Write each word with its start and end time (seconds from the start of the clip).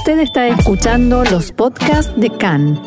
Usted 0.00 0.20
está 0.20 0.48
escuchando 0.48 1.24
los 1.24 1.52
podcasts 1.52 2.10
de 2.16 2.30
CAN. 2.30 2.80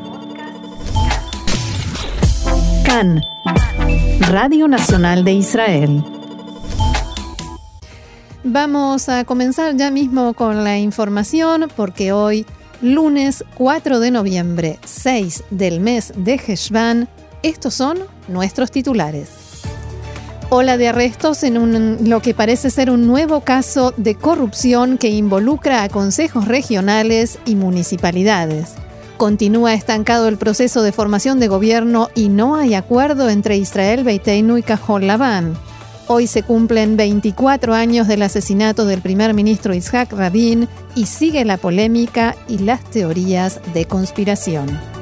CAN, 2.84 3.22
Radio 4.32 4.68
Nacional 4.68 5.24
de 5.24 5.34
Israel. 5.34 6.04
Vamos 8.44 9.10
a 9.10 9.26
comenzar 9.26 9.78
ya 9.78 9.92
mismo 9.92 10.34
con 10.34 10.64
la 10.64 10.80
información 10.80 11.68
porque 11.76 12.14
hoy, 12.14 12.48
lunes 12.82 13.46
4 13.54 14.00
de 14.00 14.10
noviembre, 14.10 14.80
6 14.84 15.44
del 15.52 15.82
mes 15.82 16.14
de 16.18 16.42
Heshvan, 16.44 17.08
estos 17.44 17.76
son 17.76 18.00
nuestros 18.28 18.72
titulares 18.72 19.43
ola 20.54 20.78
de 20.78 20.88
arrestos 20.88 21.42
en 21.44 22.10
lo 22.10 22.22
que 22.22 22.36
parece 22.36 22.70
ser 22.70 22.92
un 22.92 23.08
nuevo 23.08 23.42
caso 23.42 23.92
de 23.98 24.14
corrupción 24.14 25.00
que 25.00 25.10
involucra 25.10 25.82
a 25.82 25.90
consejos 25.90 26.48
regionales 26.48 27.40
y 27.46 27.56
municipalidades. 27.56 28.74
Continúa 29.18 29.74
estancado 29.74 30.28
el 30.28 30.38
proceso 30.38 30.84
de 30.84 30.92
formación 30.92 31.40
de 31.40 31.48
gobierno 31.48 32.10
y 32.14 32.30
no 32.30 32.56
hay 32.56 32.76
acuerdo 32.76 33.30
entre 33.30 33.58
Israel 33.58 34.04
Beiteinu 34.04 34.58
y 34.58 34.64
Cajol 34.64 35.08
Labán. 35.08 35.58
Hoy 36.08 36.28
se 36.28 36.44
cumplen 36.44 36.98
24 36.98 37.74
años 37.74 38.08
del 38.08 38.22
asesinato 38.22 38.86
del 38.86 39.02
primer 39.02 39.34
ministro 39.34 39.74
Isaac 39.74 40.12
Rabin 40.12 40.68
y 40.96 41.08
sigue 41.08 41.46
la 41.46 41.58
polémica 41.58 42.36
y 42.48 42.60
las 42.60 42.84
teorías 42.92 43.60
de 43.74 43.86
conspiración. 43.86 44.93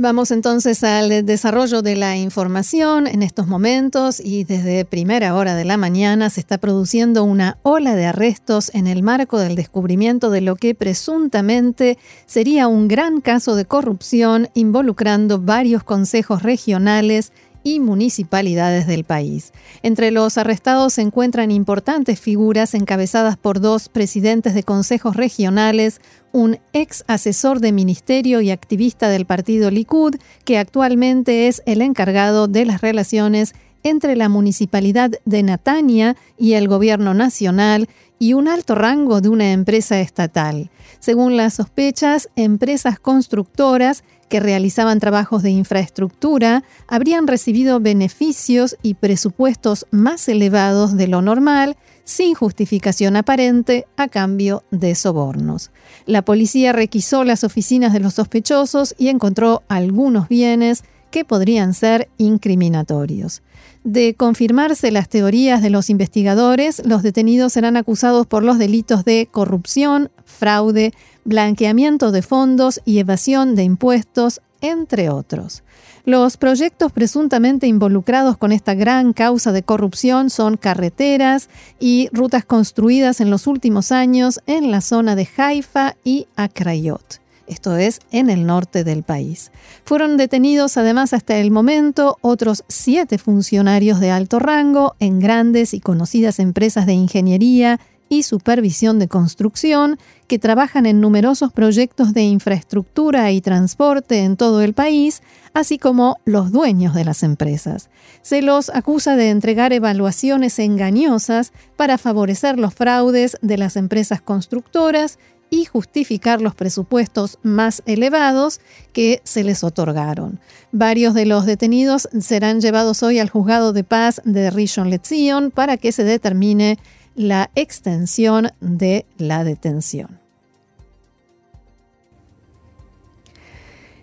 Vamos 0.00 0.30
entonces 0.30 0.84
al 0.84 1.26
desarrollo 1.26 1.82
de 1.82 1.96
la 1.96 2.16
información. 2.16 3.08
En 3.08 3.24
estos 3.24 3.48
momentos 3.48 4.20
y 4.20 4.44
desde 4.44 4.84
primera 4.84 5.34
hora 5.34 5.56
de 5.56 5.64
la 5.64 5.76
mañana 5.76 6.30
se 6.30 6.38
está 6.38 6.58
produciendo 6.58 7.24
una 7.24 7.58
ola 7.64 7.96
de 7.96 8.06
arrestos 8.06 8.70
en 8.74 8.86
el 8.86 9.02
marco 9.02 9.40
del 9.40 9.56
descubrimiento 9.56 10.30
de 10.30 10.40
lo 10.40 10.54
que 10.54 10.76
presuntamente 10.76 11.98
sería 12.26 12.68
un 12.68 12.86
gran 12.86 13.20
caso 13.20 13.56
de 13.56 13.64
corrupción 13.64 14.50
involucrando 14.54 15.40
varios 15.40 15.82
consejos 15.82 16.44
regionales 16.44 17.32
y 17.62 17.80
municipalidades 17.80 18.86
del 18.86 19.04
país. 19.04 19.52
Entre 19.82 20.10
los 20.10 20.38
arrestados 20.38 20.94
se 20.94 21.02
encuentran 21.02 21.50
importantes 21.50 22.20
figuras 22.20 22.74
encabezadas 22.74 23.36
por 23.36 23.60
dos 23.60 23.88
presidentes 23.88 24.54
de 24.54 24.62
consejos 24.62 25.16
regionales, 25.16 26.00
un 26.32 26.58
ex 26.72 27.04
asesor 27.06 27.60
de 27.60 27.72
ministerio 27.72 28.40
y 28.40 28.50
activista 28.50 29.08
del 29.08 29.26
partido 29.26 29.70
Likud, 29.70 30.16
que 30.44 30.58
actualmente 30.58 31.48
es 31.48 31.62
el 31.66 31.82
encargado 31.82 32.48
de 32.48 32.64
las 32.64 32.80
relaciones 32.80 33.54
entre 33.82 34.16
la 34.16 34.28
municipalidad 34.28 35.12
de 35.24 35.42
Natania 35.42 36.16
y 36.36 36.54
el 36.54 36.68
gobierno 36.68 37.14
nacional 37.14 37.88
y 38.18 38.32
un 38.34 38.48
alto 38.48 38.74
rango 38.74 39.20
de 39.20 39.28
una 39.28 39.52
empresa 39.52 40.00
estatal. 40.00 40.70
Según 40.98 41.36
las 41.36 41.54
sospechas, 41.54 42.28
empresas 42.36 42.98
constructoras 42.98 44.02
que 44.28 44.40
realizaban 44.40 45.00
trabajos 45.00 45.42
de 45.42 45.50
infraestructura 45.50 46.64
habrían 46.86 47.26
recibido 47.26 47.80
beneficios 47.80 48.76
y 48.82 48.94
presupuestos 48.94 49.86
más 49.90 50.28
elevados 50.28 50.96
de 50.96 51.08
lo 51.08 51.22
normal 51.22 51.76
sin 52.04 52.34
justificación 52.34 53.16
aparente 53.16 53.86
a 53.96 54.08
cambio 54.08 54.64
de 54.70 54.94
sobornos. 54.94 55.70
La 56.06 56.22
policía 56.22 56.72
requisó 56.72 57.24
las 57.24 57.44
oficinas 57.44 57.92
de 57.92 58.00
los 58.00 58.14
sospechosos 58.14 58.94
y 58.98 59.08
encontró 59.08 59.62
algunos 59.68 60.28
bienes 60.28 60.84
que 61.10 61.24
podrían 61.24 61.74
ser 61.74 62.08
incriminatorios. 62.18 63.42
De 63.84 64.14
confirmarse 64.14 64.90
las 64.90 65.08
teorías 65.08 65.62
de 65.62 65.70
los 65.70 65.88
investigadores, 65.88 66.82
los 66.84 67.02
detenidos 67.02 67.52
serán 67.52 67.76
acusados 67.76 68.26
por 68.26 68.42
los 68.42 68.58
delitos 68.58 69.04
de 69.04 69.28
corrupción, 69.30 70.10
fraude, 70.24 70.92
blanqueamiento 71.24 72.10
de 72.10 72.22
fondos 72.22 72.80
y 72.84 72.98
evasión 72.98 73.54
de 73.54 73.64
impuestos, 73.64 74.40
entre 74.60 75.08
otros. 75.08 75.62
Los 76.04 76.36
proyectos 76.36 76.90
presuntamente 76.90 77.66
involucrados 77.66 78.36
con 78.36 78.50
esta 78.50 78.74
gran 78.74 79.12
causa 79.12 79.52
de 79.52 79.62
corrupción 79.62 80.30
son 80.30 80.56
carreteras 80.56 81.48
y 81.78 82.08
rutas 82.12 82.44
construidas 82.44 83.20
en 83.20 83.30
los 83.30 83.46
últimos 83.46 83.92
años 83.92 84.40
en 84.46 84.70
la 84.70 84.80
zona 84.80 85.14
de 85.14 85.28
Haifa 85.36 85.96
y 86.04 86.26
Akrayot 86.34 87.20
esto 87.48 87.76
es, 87.76 88.00
en 88.10 88.30
el 88.30 88.46
norte 88.46 88.84
del 88.84 89.02
país. 89.02 89.50
Fueron 89.84 90.16
detenidos 90.16 90.76
además 90.76 91.12
hasta 91.12 91.36
el 91.36 91.50
momento 91.50 92.18
otros 92.20 92.64
siete 92.68 93.18
funcionarios 93.18 94.00
de 94.00 94.10
alto 94.10 94.38
rango 94.38 94.94
en 95.00 95.20
grandes 95.20 95.74
y 95.74 95.80
conocidas 95.80 96.38
empresas 96.38 96.86
de 96.86 96.94
ingeniería 96.94 97.80
y 98.08 98.22
supervisión 98.22 98.98
de 98.98 99.08
construcción 99.08 99.98
que 100.26 100.38
trabajan 100.38 100.86
en 100.86 101.00
numerosos 101.00 101.52
proyectos 101.52 102.14
de 102.14 102.22
infraestructura 102.22 103.30
y 103.32 103.40
transporte 103.40 104.24
en 104.24 104.36
todo 104.36 104.62
el 104.62 104.74
país, 104.74 105.22
así 105.52 105.78
como 105.78 106.16
los 106.24 106.50
dueños 106.50 106.94
de 106.94 107.04
las 107.04 107.22
empresas. 107.22 107.90
Se 108.22 108.42
los 108.42 108.70
acusa 108.70 109.16
de 109.16 109.30
entregar 109.30 109.72
evaluaciones 109.72 110.58
engañosas 110.58 111.52
para 111.76 111.98
favorecer 111.98 112.58
los 112.58 112.74
fraudes 112.74 113.36
de 113.42 113.58
las 113.58 113.76
empresas 113.76 114.20
constructoras 114.20 115.18
y 115.50 115.64
justificar 115.64 116.40
los 116.40 116.54
presupuestos 116.54 117.38
más 117.42 117.82
elevados 117.86 118.60
que 118.92 119.20
se 119.24 119.44
les 119.44 119.64
otorgaron. 119.64 120.40
Varios 120.72 121.14
de 121.14 121.26
los 121.26 121.46
detenidos 121.46 122.08
serán 122.20 122.60
llevados 122.60 123.02
hoy 123.02 123.18
al 123.18 123.30
juzgado 123.30 123.72
de 123.72 123.84
paz 123.84 124.20
de 124.24 124.50
Rishon 124.50 124.90
LeZion 124.90 125.50
para 125.50 125.76
que 125.76 125.92
se 125.92 126.04
determine 126.04 126.78
la 127.14 127.50
extensión 127.54 128.50
de 128.60 129.06
la 129.16 129.44
detención. 129.44 130.20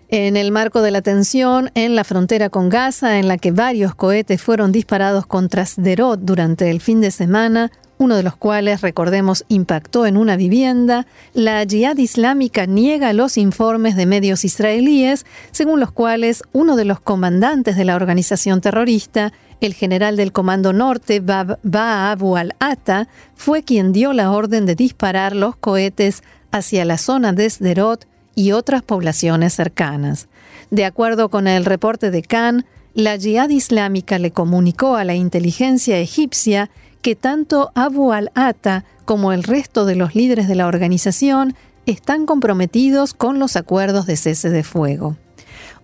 En 0.08 0.36
el 0.36 0.52
marco 0.52 0.82
de 0.82 0.92
la 0.92 1.02
tensión 1.02 1.70
en 1.74 1.96
la 1.96 2.04
frontera 2.04 2.48
con 2.48 2.68
Gaza, 2.68 3.18
en 3.18 3.26
la 3.26 3.38
que 3.38 3.50
varios 3.50 3.94
cohetes 3.96 4.40
fueron 4.40 4.70
disparados 4.70 5.26
contra 5.26 5.66
Sderot 5.66 6.20
durante 6.20 6.70
el 6.70 6.80
fin 6.80 7.00
de 7.00 7.10
semana, 7.10 7.72
uno 7.98 8.16
de 8.16 8.22
los 8.22 8.36
cuales, 8.36 8.82
recordemos, 8.82 9.44
impactó 9.48 10.06
en 10.06 10.16
una 10.16 10.36
vivienda, 10.36 11.06
la 11.32 11.64
Jihad 11.64 11.96
Islámica 11.96 12.66
niega 12.66 13.12
los 13.12 13.38
informes 13.38 13.96
de 13.96 14.06
medios 14.06 14.44
israelíes, 14.44 15.24
según 15.50 15.80
los 15.80 15.92
cuales 15.92 16.42
uno 16.52 16.76
de 16.76 16.84
los 16.84 17.00
comandantes 17.00 17.76
de 17.76 17.84
la 17.84 17.96
organización 17.96 18.60
terrorista, 18.60 19.32
el 19.60 19.72
general 19.72 20.16
del 20.16 20.32
Comando 20.32 20.72
Norte, 20.72 21.20
Bab 21.20 21.58
Abu 21.72 22.36
al-Ata, 22.36 23.08
fue 23.34 23.62
quien 23.62 23.92
dio 23.92 24.12
la 24.12 24.30
orden 24.30 24.66
de 24.66 24.74
disparar 24.74 25.34
los 25.34 25.56
cohetes 25.56 26.22
hacia 26.52 26.84
la 26.84 26.98
zona 26.98 27.32
de 27.32 27.48
Sderot 27.48 28.06
y 28.34 28.52
otras 28.52 28.82
poblaciones 28.82 29.54
cercanas. 29.54 30.28
De 30.70 30.84
acuerdo 30.84 31.30
con 31.30 31.46
el 31.46 31.64
reporte 31.64 32.10
de 32.10 32.22
Khan, 32.22 32.66
la 32.94 33.18
Jihad 33.18 33.50
Islámica 33.50 34.18
le 34.18 34.30
comunicó 34.30 34.96
a 34.96 35.04
la 35.04 35.14
inteligencia 35.14 35.98
egipcia 35.98 36.70
que 37.02 37.14
tanto 37.14 37.70
Abu 37.74 38.12
al-Ata 38.12 38.84
como 39.04 39.32
el 39.32 39.42
resto 39.42 39.86
de 39.86 39.96
los 39.96 40.14
líderes 40.14 40.48
de 40.48 40.54
la 40.54 40.66
organización 40.66 41.54
están 41.86 42.26
comprometidos 42.26 43.14
con 43.14 43.38
los 43.38 43.56
acuerdos 43.56 44.06
de 44.06 44.16
cese 44.16 44.50
de 44.50 44.64
fuego. 44.64 45.16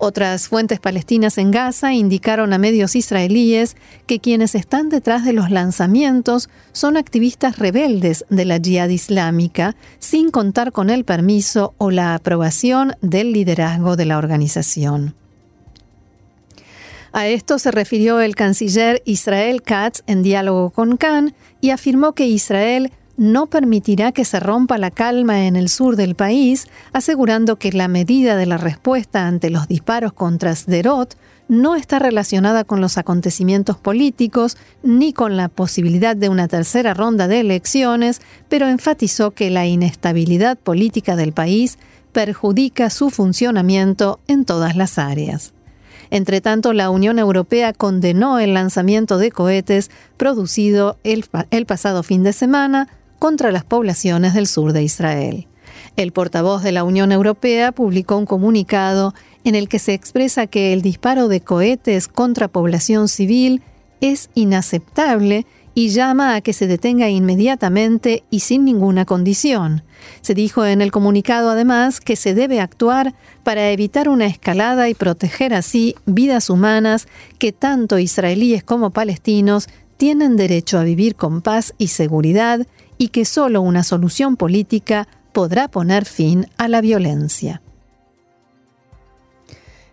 Otras 0.04 0.48
fuentes 0.48 0.80
palestinas 0.80 1.38
en 1.38 1.52
Gaza 1.52 1.92
indicaron 1.92 2.52
a 2.52 2.58
medios 2.58 2.96
israelíes 2.96 3.76
que 4.06 4.18
quienes 4.18 4.56
están 4.56 4.88
detrás 4.88 5.24
de 5.24 5.32
los 5.32 5.48
lanzamientos 5.50 6.50
son 6.72 6.96
activistas 6.96 7.60
rebeldes 7.60 8.24
de 8.28 8.44
la 8.44 8.56
yihad 8.56 8.88
islámica, 8.88 9.76
sin 10.00 10.32
contar 10.32 10.72
con 10.72 10.90
el 10.90 11.04
permiso 11.04 11.74
o 11.78 11.92
la 11.92 12.14
aprobación 12.14 12.96
del 13.00 13.32
liderazgo 13.32 13.94
de 13.94 14.06
la 14.06 14.18
organización. 14.18 15.14
A 17.12 17.26
esto 17.26 17.58
se 17.58 17.70
refirió 17.70 18.20
el 18.20 18.34
canciller 18.34 19.02
Israel 19.04 19.60
Katz 19.62 20.02
en 20.06 20.22
diálogo 20.22 20.70
con 20.70 20.96
Khan 20.96 21.34
y 21.60 21.68
afirmó 21.68 22.14
que 22.14 22.26
Israel 22.26 22.90
no 23.18 23.46
permitirá 23.48 24.12
que 24.12 24.24
se 24.24 24.40
rompa 24.40 24.78
la 24.78 24.90
calma 24.90 25.46
en 25.46 25.54
el 25.54 25.68
sur 25.68 25.96
del 25.96 26.14
país, 26.14 26.66
asegurando 26.94 27.56
que 27.56 27.70
la 27.72 27.86
medida 27.86 28.36
de 28.36 28.46
la 28.46 28.56
respuesta 28.56 29.26
ante 29.26 29.50
los 29.50 29.68
disparos 29.68 30.14
contra 30.14 30.56
Sderot 30.56 31.16
no 31.48 31.76
está 31.76 31.98
relacionada 31.98 32.64
con 32.64 32.80
los 32.80 32.96
acontecimientos 32.96 33.76
políticos 33.76 34.56
ni 34.82 35.12
con 35.12 35.36
la 35.36 35.48
posibilidad 35.48 36.16
de 36.16 36.30
una 36.30 36.48
tercera 36.48 36.94
ronda 36.94 37.28
de 37.28 37.40
elecciones, 37.40 38.22
pero 38.48 38.68
enfatizó 38.68 39.32
que 39.32 39.50
la 39.50 39.66
inestabilidad 39.66 40.56
política 40.58 41.14
del 41.14 41.32
país 41.32 41.78
perjudica 42.12 42.88
su 42.88 43.10
funcionamiento 43.10 44.18
en 44.28 44.46
todas 44.46 44.76
las 44.76 44.98
áreas. 44.98 45.52
Entre 46.12 46.42
tanto, 46.42 46.74
la 46.74 46.90
Unión 46.90 47.18
Europea 47.18 47.72
condenó 47.72 48.38
el 48.38 48.52
lanzamiento 48.52 49.16
de 49.16 49.30
cohetes 49.30 49.90
producido 50.18 50.98
el, 51.04 51.24
pasado 51.64 52.02
fin 52.02 52.22
de 52.22 52.34
semana 52.34 52.88
contra 53.18 53.50
las 53.50 53.64
poblaciones 53.64 54.34
del 54.34 54.46
sur 54.46 54.74
de 54.74 54.82
Israel. 54.82 55.48
El 55.96 56.12
portavoz 56.12 56.62
de 56.62 56.70
la 56.70 56.84
Unión 56.84 57.12
Europea 57.12 57.72
publicó 57.72 58.18
un 58.18 58.26
comunicado 58.26 59.14
en 59.44 59.54
el 59.54 59.70
que 59.70 59.78
se 59.78 59.94
expresa 59.94 60.46
que 60.46 60.74
el 60.74 60.82
disparo 60.82 61.28
de 61.28 61.40
cohetes 61.40 62.08
contra 62.08 62.46
población 62.46 63.08
civil 63.08 63.62
es 64.02 64.28
inaceptable 64.34 65.46
y 65.74 65.88
llama 65.88 66.34
a 66.34 66.40
que 66.40 66.52
se 66.52 66.66
detenga 66.66 67.08
inmediatamente 67.08 68.24
y 68.30 68.40
sin 68.40 68.64
ninguna 68.64 69.04
condición. 69.04 69.82
Se 70.20 70.34
dijo 70.34 70.66
en 70.66 70.82
el 70.82 70.90
comunicado 70.90 71.50
además 71.50 72.00
que 72.00 72.16
se 72.16 72.34
debe 72.34 72.60
actuar 72.60 73.14
para 73.44 73.70
evitar 73.70 74.08
una 74.08 74.26
escalada 74.26 74.88
y 74.88 74.94
proteger 74.94 75.54
así 75.54 75.94
vidas 76.06 76.50
humanas 76.50 77.06
que 77.38 77.52
tanto 77.52 77.98
israelíes 77.98 78.62
como 78.64 78.90
palestinos 78.90 79.68
tienen 79.96 80.36
derecho 80.36 80.78
a 80.78 80.84
vivir 80.84 81.14
con 81.14 81.42
paz 81.42 81.74
y 81.78 81.88
seguridad 81.88 82.66
y 82.98 83.08
que 83.08 83.24
solo 83.24 83.62
una 83.62 83.84
solución 83.84 84.36
política 84.36 85.08
podrá 85.32 85.68
poner 85.68 86.04
fin 86.04 86.46
a 86.58 86.68
la 86.68 86.80
violencia. 86.80 87.62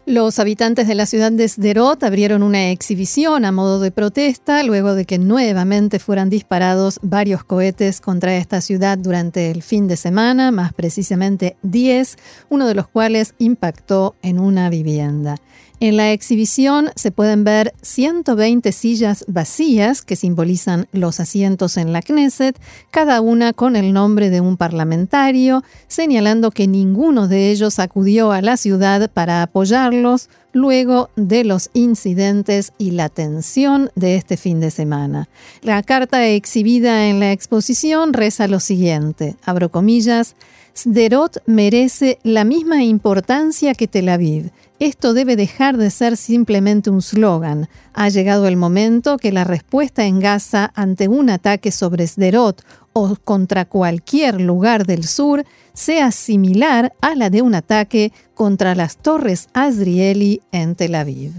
Los 0.09 0.39
habitantes 0.39 0.87
de 0.87 0.95
la 0.95 1.05
ciudad 1.05 1.31
de 1.31 1.47
Sderot 1.47 2.01
abrieron 2.01 2.41
una 2.41 2.71
exhibición 2.71 3.45
a 3.45 3.51
modo 3.51 3.79
de 3.79 3.91
protesta 3.91 4.63
luego 4.63 4.95
de 4.95 5.05
que 5.05 5.19
nuevamente 5.19 5.99
fueran 5.99 6.31
disparados 6.31 6.99
varios 7.03 7.43
cohetes 7.43 8.01
contra 8.01 8.35
esta 8.35 8.59
ciudad 8.59 8.97
durante 8.97 9.51
el 9.51 9.61
fin 9.61 9.87
de 9.87 9.97
semana, 9.97 10.49
más 10.49 10.73
precisamente 10.73 11.57
10, 11.61 12.17
uno 12.49 12.67
de 12.67 12.73
los 12.73 12.87
cuales 12.87 13.35
impactó 13.37 14.15
en 14.23 14.39
una 14.39 14.71
vivienda. 14.71 15.35
En 15.81 15.95
la 15.95 16.11
exhibición 16.11 16.89
se 16.95 17.09
pueden 17.09 17.45
ver 17.45 17.73
120 17.83 18.73
sillas 18.73 19.23
vacías 19.29 20.01
que 20.01 20.17
simbolizan 20.17 20.87
los 20.91 21.21
asientos 21.21 21.77
en 21.77 21.93
la 21.93 22.01
Knesset, 22.01 22.59
cada 22.91 23.21
una 23.21 23.53
con 23.53 23.77
el 23.77 23.93
nombre 23.93 24.29
de 24.29 24.41
un 24.41 24.57
parlamentario, 24.57 25.63
señalando 25.87 26.51
que 26.51 26.67
ninguno 26.67 27.29
de 27.29 27.49
ellos 27.49 27.79
acudió 27.79 28.33
a 28.33 28.41
la 28.41 28.57
ciudad 28.57 29.09
para 29.09 29.41
apoyarlos 29.41 30.29
luego 30.51 31.11
de 31.15 31.45
los 31.45 31.69
incidentes 31.73 32.73
y 32.77 32.91
la 32.91 33.07
tensión 33.07 33.89
de 33.95 34.17
este 34.17 34.35
fin 34.35 34.59
de 34.59 34.71
semana. 34.71 35.29
La 35.61 35.81
carta 35.81 36.27
exhibida 36.27 37.07
en 37.07 37.21
la 37.21 37.31
exposición 37.31 38.11
reza 38.11 38.49
lo 38.49 38.59
siguiente, 38.59 39.37
abro 39.45 39.69
comillas, 39.69 40.35
Sderot 40.75 41.41
merece 41.45 42.19
la 42.23 42.43
misma 42.43 42.83
importancia 42.83 43.73
que 43.73 43.87
Tel 43.87 44.09
Aviv. 44.09 44.51
Esto 44.79 45.13
debe 45.13 45.35
dejar 45.35 45.75
de 45.75 45.89
ser 45.89 46.15
simplemente 46.15 46.89
un 46.89 47.01
slogan. 47.01 47.67
Ha 47.93 48.07
llegado 48.07 48.47
el 48.47 48.55
momento 48.55 49.17
que 49.17 49.33
la 49.33 49.43
respuesta 49.43 50.05
en 50.05 50.21
Gaza 50.21 50.71
ante 50.73 51.09
un 51.09 51.29
ataque 51.29 51.71
sobre 51.71 52.07
Sderot 52.07 52.63
o 52.93 53.17
contra 53.17 53.65
cualquier 53.65 54.39
lugar 54.39 54.85
del 54.85 55.03
sur 55.03 55.43
sea 55.73 56.11
similar 56.11 56.93
a 57.01 57.15
la 57.15 57.29
de 57.29 57.41
un 57.41 57.55
ataque 57.55 58.13
contra 58.33 58.73
las 58.73 58.95
torres 58.95 59.49
Azrieli 59.53 60.41
en 60.53 60.75
Tel 60.75 60.95
Aviv. 60.95 61.33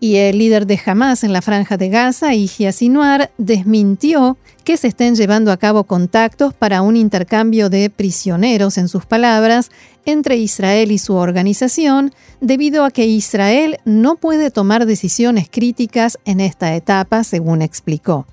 Y 0.00 0.16
el 0.16 0.38
líder 0.38 0.66
de 0.66 0.80
Hamas 0.84 1.24
en 1.24 1.32
la 1.32 1.42
franja 1.42 1.76
de 1.76 1.88
Gaza, 1.88 2.28
Sinuar, 2.72 3.32
desmintió 3.36 4.36
que 4.64 4.76
se 4.76 4.88
estén 4.88 5.16
llevando 5.16 5.50
a 5.50 5.56
cabo 5.56 5.84
contactos 5.84 6.54
para 6.54 6.82
un 6.82 6.96
intercambio 6.96 7.68
de 7.68 7.90
prisioneros, 7.90 8.78
en 8.78 8.88
sus 8.88 9.06
palabras, 9.06 9.70
entre 10.04 10.36
Israel 10.36 10.92
y 10.92 10.98
su 10.98 11.14
organización, 11.14 12.12
debido 12.40 12.84
a 12.84 12.90
que 12.90 13.06
Israel 13.06 13.78
no 13.84 14.16
puede 14.16 14.50
tomar 14.50 14.86
decisiones 14.86 15.48
críticas 15.50 16.18
en 16.24 16.40
esta 16.40 16.76
etapa, 16.76 17.24
según 17.24 17.60
explicó. 17.60 18.26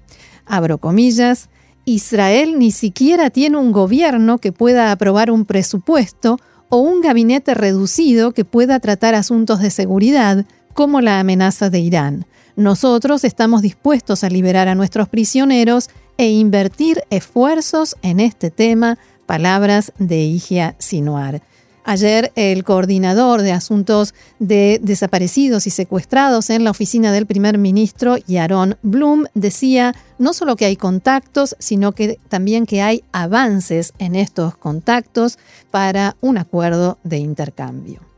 Abro 0.45 0.77
comillas, 0.77 1.49
Israel 1.85 2.59
ni 2.59 2.71
siquiera 2.71 3.29
tiene 3.29 3.57
un 3.57 3.71
gobierno 3.71 4.37
que 4.37 4.51
pueda 4.51 4.91
aprobar 4.91 5.31
un 5.31 5.45
presupuesto 5.45 6.39
o 6.69 6.77
un 6.77 7.01
gabinete 7.01 7.53
reducido 7.53 8.31
que 8.31 8.45
pueda 8.45 8.79
tratar 8.79 9.15
asuntos 9.15 9.59
de 9.61 9.69
seguridad, 9.69 10.45
como 10.75 11.01
la 11.01 11.19
amenaza 11.19 11.71
de 11.71 11.79
Irán. 11.79 12.27
Nosotros 12.55 13.23
estamos 13.23 13.63
dispuestos 13.63 14.23
a 14.23 14.29
liberar 14.29 14.67
a 14.67 14.75
nuestros 14.75 15.09
prisioneros 15.09 15.89
e 16.17 16.29
invertir 16.29 17.01
esfuerzos 17.09 17.95
en 18.01 18.19
este 18.19 18.51
tema, 18.51 18.99
palabras 19.25 19.93
de 19.97 20.19
Igia 20.19 20.75
Sinuar. 20.77 21.41
Ayer 21.85 22.31
el 22.35 22.63
coordinador 22.63 23.41
de 23.41 23.51
asuntos 23.51 24.13
de 24.39 24.79
desaparecidos 24.81 25.65
y 25.67 25.69
secuestrados 25.69 26.49
en 26.49 26.63
la 26.63 26.71
oficina 26.71 27.11
del 27.11 27.25
primer 27.25 27.57
ministro, 27.57 28.17
Yaron 28.17 28.77
Blum, 28.81 29.25
decía 29.33 29.93
no 30.17 30.33
solo 30.33 30.55
que 30.55 30.65
hay 30.65 30.75
contactos, 30.75 31.55
sino 31.59 31.93
que 31.93 32.19
también 32.27 32.65
que 32.65 32.81
hay 32.81 33.03
avances 33.11 33.93
en 33.99 34.15
estos 34.15 34.57
contactos 34.57 35.37
para 35.71 36.17
un 36.21 36.37
acuerdo 36.37 36.97
de 37.03 37.17
intercambio. 37.17 38.14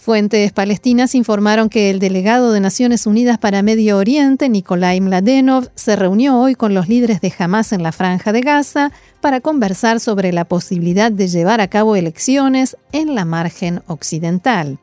Fuentes 0.00 0.50
palestinas 0.52 1.14
informaron 1.14 1.68
que 1.68 1.90
el 1.90 1.98
delegado 1.98 2.52
de 2.52 2.60
Naciones 2.60 3.06
Unidas 3.06 3.36
para 3.36 3.60
Medio 3.60 3.98
Oriente, 3.98 4.48
Nikolai 4.48 4.98
Mladenov, 4.98 5.68
se 5.74 5.94
reunió 5.94 6.40
hoy 6.40 6.54
con 6.54 6.72
los 6.72 6.88
líderes 6.88 7.20
de 7.20 7.30
Hamas 7.38 7.74
en 7.74 7.82
la 7.82 7.92
franja 7.92 8.32
de 8.32 8.40
Gaza 8.40 8.92
para 9.20 9.42
conversar 9.42 10.00
sobre 10.00 10.32
la 10.32 10.46
posibilidad 10.46 11.12
de 11.12 11.28
llevar 11.28 11.60
a 11.60 11.68
cabo 11.68 11.96
elecciones 11.96 12.78
en 12.92 13.14
la 13.14 13.26
margen 13.26 13.82
occidental. 13.88 14.78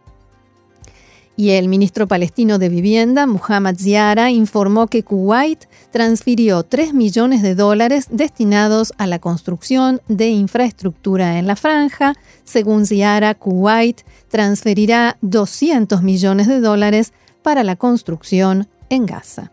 Y 1.39 1.51
el 1.51 1.67
ministro 1.69 2.07
palestino 2.07 2.57
de 2.57 2.67
Vivienda, 2.67 3.27
Muhammad 3.27 3.75
Ziara, 3.77 4.31
informó 4.31 4.87
que 4.87 5.03
Kuwait 5.03 5.65
transfirió 5.91 6.63
3 6.63 6.95
millones 6.95 7.43
de 7.43 7.53
dólares 7.53 8.07
destinados 8.09 8.91
a 8.97 9.05
la 9.05 9.19
construcción 9.19 10.01
de 10.07 10.29
infraestructura 10.29 11.37
en 11.37 11.45
la 11.45 11.55
franja. 11.55 12.15
Según 12.43 12.87
Ziara, 12.87 13.35
Kuwait 13.35 14.01
transferirá 14.29 15.17
200 15.21 16.01
millones 16.01 16.47
de 16.47 16.59
dólares 16.59 17.13
para 17.43 17.63
la 17.63 17.75
construcción 17.75 18.67
en 18.89 19.05
Gaza. 19.05 19.51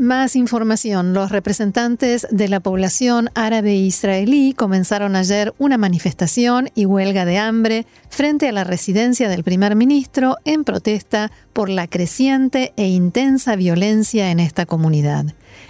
Más 0.00 0.34
información. 0.34 1.12
Los 1.12 1.30
representantes 1.30 2.26
de 2.30 2.48
la 2.48 2.60
población 2.60 3.28
árabe 3.34 3.74
israelí 3.74 4.54
comenzaron 4.54 5.14
ayer 5.14 5.52
una 5.58 5.76
manifestación 5.76 6.70
y 6.74 6.86
huelga 6.86 7.26
de 7.26 7.36
hambre 7.36 7.84
frente 8.08 8.48
a 8.48 8.52
la 8.52 8.64
residencia 8.64 9.28
del 9.28 9.44
primer 9.44 9.76
ministro 9.76 10.38
en 10.46 10.64
protesta 10.64 11.30
por 11.52 11.68
la 11.68 11.86
creciente 11.86 12.72
e 12.78 12.88
intensa 12.88 13.56
violencia 13.56 14.30
en 14.30 14.40
esta 14.40 14.64
comunidad. 14.64 15.26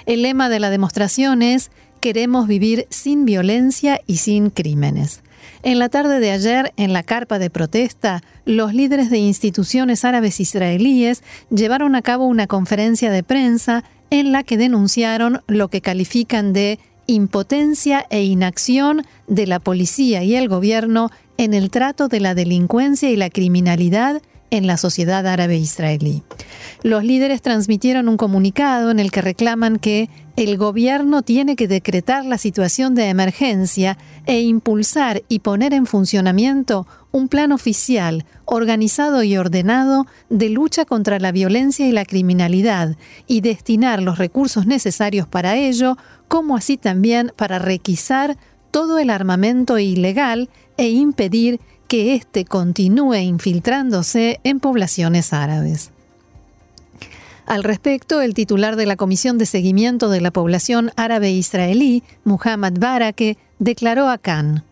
El 0.07 0.23
lema 0.23 0.49
de 0.49 0.61
la 0.61 0.71
demostración 0.71 1.43
es 1.43 1.73
Queremos 1.99 2.47
vivir 2.47 2.87
sin 2.89 3.25
violencia 3.25 4.01
y 4.07 4.19
sin 4.19 4.51
crímenes. 4.51 5.25
En 5.65 5.81
la 5.81 5.89
tarde 5.89 6.21
de 6.21 6.31
ayer, 6.31 6.73
en 6.77 6.93
la 6.93 7.03
carpa 7.03 7.41
de 7.41 7.51
protesta, 7.51 8.23
los 8.45 8.75
líderes 8.75 9.11
de 9.11 9.19
instituciones 9.19 10.05
árabes 10.05 10.39
israelíes 10.39 11.25
llevaron 11.51 11.97
a 11.97 12.03
cabo 12.03 12.27
una 12.27 12.47
conferencia 12.47 13.11
de 13.11 13.25
prensa 13.25 13.83
en 14.11 14.33
la 14.33 14.43
que 14.43 14.57
denunciaron 14.57 15.41
lo 15.47 15.69
que 15.69 15.81
califican 15.81 16.53
de 16.53 16.79
impotencia 17.07 18.07
e 18.11 18.25
inacción 18.25 19.05
de 19.27 19.47
la 19.47 19.59
policía 19.59 20.23
y 20.23 20.37
el 20.37 20.49
gobierno 20.49 21.11
en 21.39 21.55
el 21.55 21.71
trato 21.71 22.09
de 22.09 22.21
la 22.21 22.35
delincuencia 22.35 23.11
y 23.11 23.17
la 23.17 23.31
criminalidad 23.31 24.23
en 24.51 24.67
la 24.67 24.77
sociedad 24.77 25.27
árabe 25.27 25.57
israelí. 25.57 26.23
Los 26.83 27.05
líderes 27.05 27.43
transmitieron 27.43 28.09
un 28.09 28.17
comunicado 28.17 28.91
en 28.91 28.99
el 28.99 29.11
que 29.11 29.23
reclaman 29.23 29.79
que 29.79 30.09
el 30.37 30.57
gobierno 30.57 31.23
tiene 31.23 31.57
que 31.57 31.69
decretar 31.69 32.25
la 32.25 32.39
situación 32.39 32.95
de 32.95 33.09
emergencia 33.09 33.99
e 34.27 34.41
impulsar 34.41 35.23
y 35.29 35.41
poner 35.41 35.73
en 35.75 35.87
funcionamiento 35.87 36.87
un 37.13 37.29
plan 37.29 37.53
oficial, 37.53 38.25
organizado 38.45 39.23
y 39.23 39.37
ordenado 39.37 40.07
de 40.29 40.49
lucha 40.49 40.85
contra 40.85 41.19
la 41.19 41.33
violencia 41.33 41.87
y 41.87 41.93
la 41.93 42.05
criminalidad 42.05 42.97
y 43.27 43.41
destinar 43.41 44.03
los 44.03 44.19
recursos 44.19 44.67
necesarios 44.67 45.27
para 45.27 45.57
ello, 45.57 45.97
como 46.29 46.57
así 46.57 46.77
también 46.77 47.33
para 47.37 47.59
requisar 47.59 48.37
todo 48.71 48.99
el 48.99 49.11
armamento 49.11 49.79
ilegal 49.79 50.49
e 50.77 50.91
impedir 50.91 51.61
que 51.89 52.15
éste 52.15 52.45
continúe 52.45 53.17
infiltrándose 53.17 54.39
en 54.45 54.61
poblaciones 54.61 55.33
árabes. 55.33 55.91
Al 57.47 57.65
respecto, 57.65 58.21
el 58.21 58.33
titular 58.33 58.77
de 58.77 58.87
la 58.87 58.95
Comisión 58.95 59.37
de 59.37 59.45
Seguimiento 59.45 60.09
de 60.09 60.21
la 60.21 60.31
Población 60.31 60.93
Árabe 60.95 61.33
Israelí, 61.33 62.05
Muhammad 62.23 62.75
Barake, 62.79 63.39
declaró 63.59 64.09
a 64.09 64.19
Khan. 64.19 64.63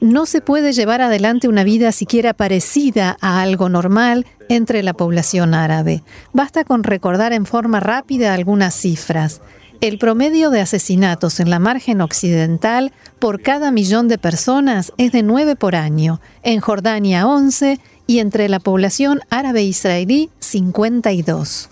No 0.00 0.26
se 0.26 0.40
puede 0.40 0.72
llevar 0.72 1.00
adelante 1.00 1.46
una 1.46 1.62
vida 1.62 1.92
siquiera 1.92 2.34
parecida 2.34 3.16
a 3.20 3.40
algo 3.40 3.68
normal 3.68 4.26
entre 4.48 4.82
la 4.82 4.94
población 4.94 5.54
árabe. 5.54 6.02
Basta 6.32 6.64
con 6.64 6.82
recordar 6.82 7.32
en 7.32 7.46
forma 7.46 7.78
rápida 7.78 8.34
algunas 8.34 8.74
cifras. 8.74 9.40
El 9.80 9.98
promedio 9.98 10.50
de 10.50 10.60
asesinatos 10.60 11.38
en 11.40 11.50
la 11.50 11.58
margen 11.58 12.00
occidental 12.00 12.92
por 13.18 13.42
cada 13.42 13.70
millón 13.70 14.08
de 14.08 14.18
personas 14.18 14.92
es 14.96 15.12
de 15.12 15.22
9 15.22 15.56
por 15.56 15.76
año, 15.76 16.20
en 16.42 16.60
Jordania 16.60 17.26
11 17.26 17.78
y 18.06 18.18
entre 18.18 18.48
la 18.48 18.58
población 18.58 19.20
árabe 19.30 19.62
israelí 19.62 20.30
52. 20.40 21.68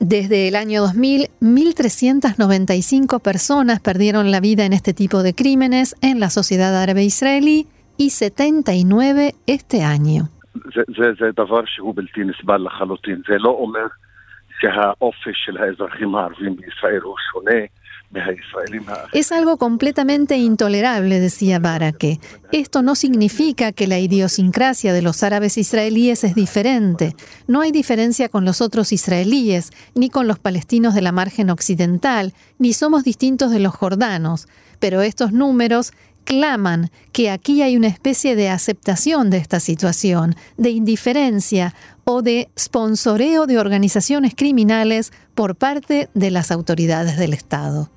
Desde 0.00 0.48
el 0.48 0.56
año 0.56 0.80
2000, 0.80 1.28
1.395 1.42 3.20
personas 3.20 3.80
perdieron 3.80 4.30
la 4.30 4.40
vida 4.40 4.64
en 4.64 4.72
este 4.72 4.94
tipo 4.94 5.22
de 5.22 5.34
crímenes 5.34 5.94
en 6.00 6.20
la 6.20 6.30
sociedad 6.30 6.74
árabe 6.74 7.04
israelí 7.04 7.66
y 7.98 8.08
79 8.08 9.34
este 9.46 9.82
año. 9.82 10.30
Es 19.12 19.30
algo 19.30 19.56
completamente 19.56 20.36
intolerable, 20.36 21.20
decía 21.20 21.60
Barake. 21.60 22.18
Esto 22.50 22.82
no 22.82 22.96
significa 22.96 23.70
que 23.70 23.86
la 23.86 24.00
idiosincrasia 24.00 24.92
de 24.92 25.02
los 25.02 25.22
árabes 25.22 25.56
israelíes 25.56 26.24
es 26.24 26.34
diferente. 26.34 27.14
No 27.46 27.60
hay 27.60 27.70
diferencia 27.70 28.28
con 28.28 28.44
los 28.44 28.60
otros 28.60 28.92
israelíes, 28.92 29.70
ni 29.94 30.10
con 30.10 30.26
los 30.26 30.40
palestinos 30.40 30.94
de 30.94 31.02
la 31.02 31.12
margen 31.12 31.50
occidental, 31.50 32.34
ni 32.58 32.72
somos 32.72 33.04
distintos 33.04 33.52
de 33.52 33.60
los 33.60 33.74
jordanos. 33.74 34.48
Pero 34.80 35.02
estos 35.02 35.32
números 35.32 35.92
claman 36.24 36.90
que 37.12 37.30
aquí 37.30 37.62
hay 37.62 37.76
una 37.76 37.88
especie 37.88 38.34
de 38.34 38.48
aceptación 38.48 39.30
de 39.30 39.38
esta 39.38 39.60
situación, 39.60 40.34
de 40.56 40.70
indiferencia 40.70 41.74
o 42.04 42.22
de 42.22 42.50
sponsoreo 42.58 43.46
de 43.46 43.58
organizaciones 43.58 44.34
criminales 44.34 45.12
por 45.36 45.54
parte 45.54 46.08
de 46.14 46.30
las 46.32 46.50
autoridades 46.50 47.16
del 47.16 47.34
Estado. 47.34 47.90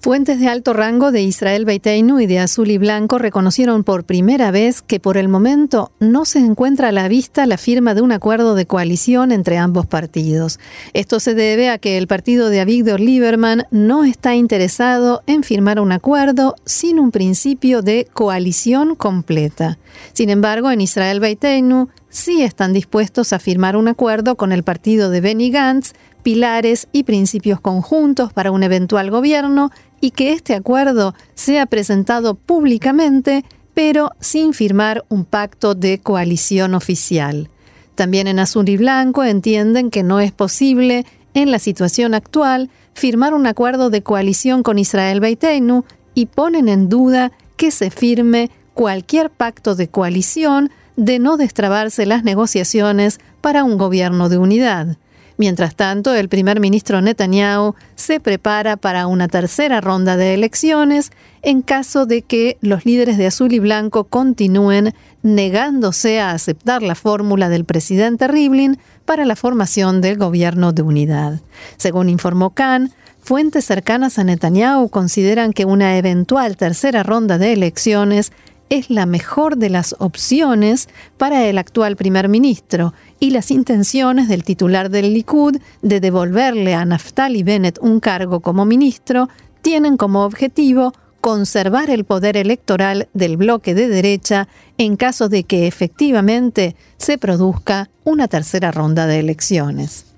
Fuentes 0.00 0.38
de 0.38 0.46
alto 0.46 0.72
rango 0.72 1.10
de 1.10 1.22
Israel 1.22 1.64
Beiteinu 1.64 2.20
y 2.20 2.26
de 2.26 2.38
Azul 2.38 2.70
y 2.70 2.78
Blanco 2.78 3.18
reconocieron 3.18 3.82
por 3.82 4.04
primera 4.04 4.52
vez 4.52 4.80
que 4.80 5.00
por 5.00 5.16
el 5.16 5.28
momento 5.28 5.90
no 5.98 6.24
se 6.24 6.38
encuentra 6.38 6.88
a 6.88 6.92
la 6.92 7.08
vista 7.08 7.44
la 7.46 7.56
firma 7.56 7.94
de 7.94 8.02
un 8.02 8.12
acuerdo 8.12 8.54
de 8.54 8.66
coalición 8.66 9.32
entre 9.32 9.58
ambos 9.58 9.86
partidos. 9.86 10.60
Esto 10.92 11.18
se 11.18 11.34
debe 11.34 11.70
a 11.70 11.78
que 11.78 11.98
el 11.98 12.06
partido 12.06 12.50
de 12.50 12.60
Avigdor 12.60 13.00
Lieberman 13.00 13.64
no 13.72 14.04
está 14.04 14.36
interesado 14.36 15.22
en 15.26 15.42
firmar 15.42 15.80
un 15.80 15.90
acuerdo 15.90 16.54
sin 16.64 17.00
un 17.00 17.10
principio 17.10 17.82
de 17.82 18.06
coalición 18.12 18.94
completa. 18.94 19.78
Sin 20.12 20.30
embargo, 20.30 20.70
en 20.70 20.82
Israel 20.82 21.18
Beiteinu 21.18 21.88
sí 22.10 22.42
están 22.42 22.72
dispuestos 22.72 23.32
a 23.32 23.40
firmar 23.40 23.76
un 23.76 23.88
acuerdo 23.88 24.36
con 24.36 24.52
el 24.52 24.62
partido 24.62 25.10
de 25.10 25.20
Benny 25.20 25.50
Gantz 25.50 25.94
pilares 26.26 26.88
y 26.90 27.04
principios 27.04 27.60
conjuntos 27.60 28.32
para 28.32 28.50
un 28.50 28.64
eventual 28.64 29.12
gobierno 29.12 29.70
y 30.00 30.10
que 30.10 30.32
este 30.32 30.54
acuerdo 30.54 31.14
sea 31.34 31.66
presentado 31.66 32.34
públicamente, 32.34 33.44
pero 33.74 34.10
sin 34.20 34.52
firmar 34.52 35.04
un 35.08 35.24
pacto 35.24 35.74
de 35.74 35.98
coalición 35.98 36.74
oficial. 36.74 37.50
También 37.94 38.26
en 38.26 38.38
Azul 38.38 38.68
y 38.68 38.76
Blanco 38.76 39.24
entienden 39.24 39.90
que 39.90 40.02
no 40.02 40.20
es 40.20 40.32
posible, 40.32 41.06
en 41.34 41.50
la 41.50 41.58
situación 41.58 42.14
actual, 42.14 42.70
firmar 42.94 43.34
un 43.34 43.46
acuerdo 43.46 43.90
de 43.90 44.02
coalición 44.02 44.62
con 44.62 44.78
Israel 44.78 45.20
Beiteinu 45.20 45.84
y 46.14 46.26
ponen 46.26 46.68
en 46.68 46.88
duda 46.88 47.32
que 47.56 47.70
se 47.70 47.90
firme 47.90 48.50
cualquier 48.72 49.30
pacto 49.30 49.74
de 49.74 49.88
coalición 49.88 50.70
de 50.96 51.18
no 51.18 51.36
destrabarse 51.36 52.06
las 52.06 52.24
negociaciones 52.24 53.20
para 53.40 53.64
un 53.64 53.76
gobierno 53.76 54.28
de 54.28 54.38
unidad. 54.38 54.96
Mientras 55.38 55.76
tanto, 55.76 56.14
el 56.14 56.28
primer 56.28 56.60
ministro 56.60 57.02
Netanyahu 57.02 57.74
se 57.94 58.20
prepara 58.20 58.76
para 58.76 59.06
una 59.06 59.28
tercera 59.28 59.80
ronda 59.82 60.16
de 60.16 60.32
elecciones 60.32 61.12
en 61.42 61.60
caso 61.60 62.06
de 62.06 62.22
que 62.22 62.56
los 62.62 62.86
líderes 62.86 63.18
de 63.18 63.26
azul 63.26 63.52
y 63.52 63.58
blanco 63.58 64.04
continúen 64.04 64.94
negándose 65.22 66.20
a 66.20 66.30
aceptar 66.30 66.82
la 66.82 66.94
fórmula 66.94 67.50
del 67.50 67.64
presidente 67.64 68.28
Rivlin 68.28 68.78
para 69.04 69.26
la 69.26 69.36
formación 69.36 70.00
del 70.00 70.16
gobierno 70.16 70.72
de 70.72 70.82
unidad. 70.82 71.40
Según 71.76 72.08
informó 72.08 72.50
Khan, 72.50 72.92
fuentes 73.20 73.66
cercanas 73.66 74.18
a 74.18 74.24
Netanyahu 74.24 74.88
consideran 74.88 75.52
que 75.52 75.66
una 75.66 75.98
eventual 75.98 76.56
tercera 76.56 77.02
ronda 77.02 77.36
de 77.36 77.52
elecciones 77.52 78.32
es 78.68 78.90
la 78.90 79.06
mejor 79.06 79.56
de 79.56 79.70
las 79.70 79.94
opciones 79.98 80.88
para 81.16 81.44
el 81.46 81.58
actual 81.58 81.96
primer 81.96 82.28
ministro 82.28 82.94
y 83.20 83.30
las 83.30 83.50
intenciones 83.50 84.28
del 84.28 84.44
titular 84.44 84.90
del 84.90 85.14
Likud 85.14 85.58
de 85.82 86.00
devolverle 86.00 86.74
a 86.74 86.84
Naftali 86.84 87.42
Bennett 87.42 87.78
un 87.80 88.00
cargo 88.00 88.40
como 88.40 88.64
ministro 88.64 89.28
tienen 89.62 89.96
como 89.96 90.24
objetivo 90.24 90.92
conservar 91.20 91.90
el 91.90 92.04
poder 92.04 92.36
electoral 92.36 93.08
del 93.12 93.36
bloque 93.36 93.74
de 93.74 93.88
derecha 93.88 94.48
en 94.78 94.96
caso 94.96 95.28
de 95.28 95.44
que 95.44 95.66
efectivamente 95.66 96.76
se 96.98 97.18
produzca 97.18 97.90
una 98.04 98.28
tercera 98.28 98.70
ronda 98.70 99.06
de 99.06 99.18
elecciones. 99.18 100.15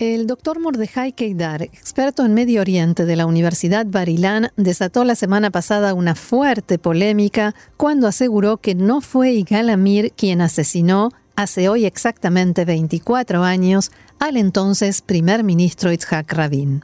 El 0.00 0.26
doctor 0.26 0.58
Mordejai 0.60 1.12
Keidar, 1.12 1.60
experto 1.60 2.24
en 2.24 2.32
Medio 2.32 2.62
Oriente 2.62 3.04
de 3.04 3.16
la 3.16 3.26
Universidad 3.26 3.84
Barilán, 3.84 4.50
desató 4.56 5.04
la 5.04 5.14
semana 5.14 5.50
pasada 5.50 5.92
una 5.92 6.14
fuerte 6.14 6.78
polémica 6.78 7.54
cuando 7.76 8.08
aseguró 8.08 8.56
que 8.56 8.74
no 8.74 9.02
fue 9.02 9.32
Igal 9.32 9.68
Amir 9.68 10.14
quien 10.16 10.40
asesinó 10.40 11.10
hace 11.36 11.68
hoy 11.68 11.84
exactamente 11.84 12.64
24 12.64 13.44
años 13.44 13.92
al 14.18 14.38
entonces 14.38 15.02
primer 15.02 15.44
ministro 15.44 15.92
Itzhak 15.92 16.32
Rabin. 16.32 16.82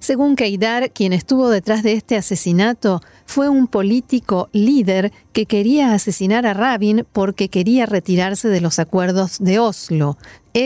Según 0.00 0.36
Keidar, 0.36 0.90
quien 0.90 1.12
estuvo 1.12 1.48
detrás 1.48 1.82
de 1.82 1.92
este 1.92 2.16
asesinato 2.16 3.00
fue 3.24 3.48
un 3.48 3.66
político 3.66 4.48
líder 4.52 5.12
que 5.32 5.46
quería 5.46 5.92
asesinar 5.92 6.46
a 6.46 6.54
Rabin 6.54 7.06
porque 7.12 7.48
quería 7.48 7.86
retirarse 7.86 8.48
de 8.48 8.60
los 8.60 8.78
acuerdos 8.78 9.38
de 9.38 9.58
Oslo. 9.58 10.16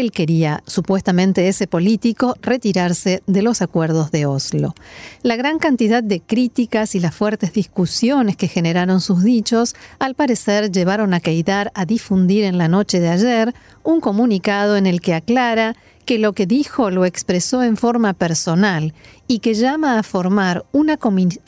Él 0.00 0.10
quería, 0.10 0.62
supuestamente 0.66 1.48
ese 1.48 1.66
político, 1.66 2.34
retirarse 2.40 3.22
de 3.26 3.42
los 3.42 3.60
acuerdos 3.60 4.10
de 4.10 4.24
Oslo. 4.24 4.74
La 5.22 5.36
gran 5.36 5.58
cantidad 5.58 6.02
de 6.02 6.20
críticas 6.20 6.94
y 6.94 7.00
las 7.00 7.14
fuertes 7.14 7.52
discusiones 7.52 8.38
que 8.38 8.48
generaron 8.48 9.02
sus 9.02 9.22
dichos, 9.22 9.74
al 9.98 10.14
parecer 10.14 10.72
llevaron 10.72 11.12
a 11.12 11.20
Keidar 11.20 11.72
a 11.74 11.84
difundir 11.84 12.44
en 12.44 12.56
la 12.56 12.68
noche 12.68 13.00
de 13.00 13.10
ayer 13.10 13.54
un 13.82 14.00
comunicado 14.00 14.78
en 14.78 14.86
el 14.86 15.02
que 15.02 15.12
aclara 15.12 15.76
que 16.06 16.18
lo 16.18 16.32
que 16.32 16.46
dijo 16.46 16.90
lo 16.90 17.04
expresó 17.04 17.62
en 17.62 17.76
forma 17.76 18.14
personal 18.14 18.94
y 19.28 19.40
que 19.40 19.52
llama 19.52 19.98
a 19.98 20.02
formar 20.02 20.64
una, 20.72 20.98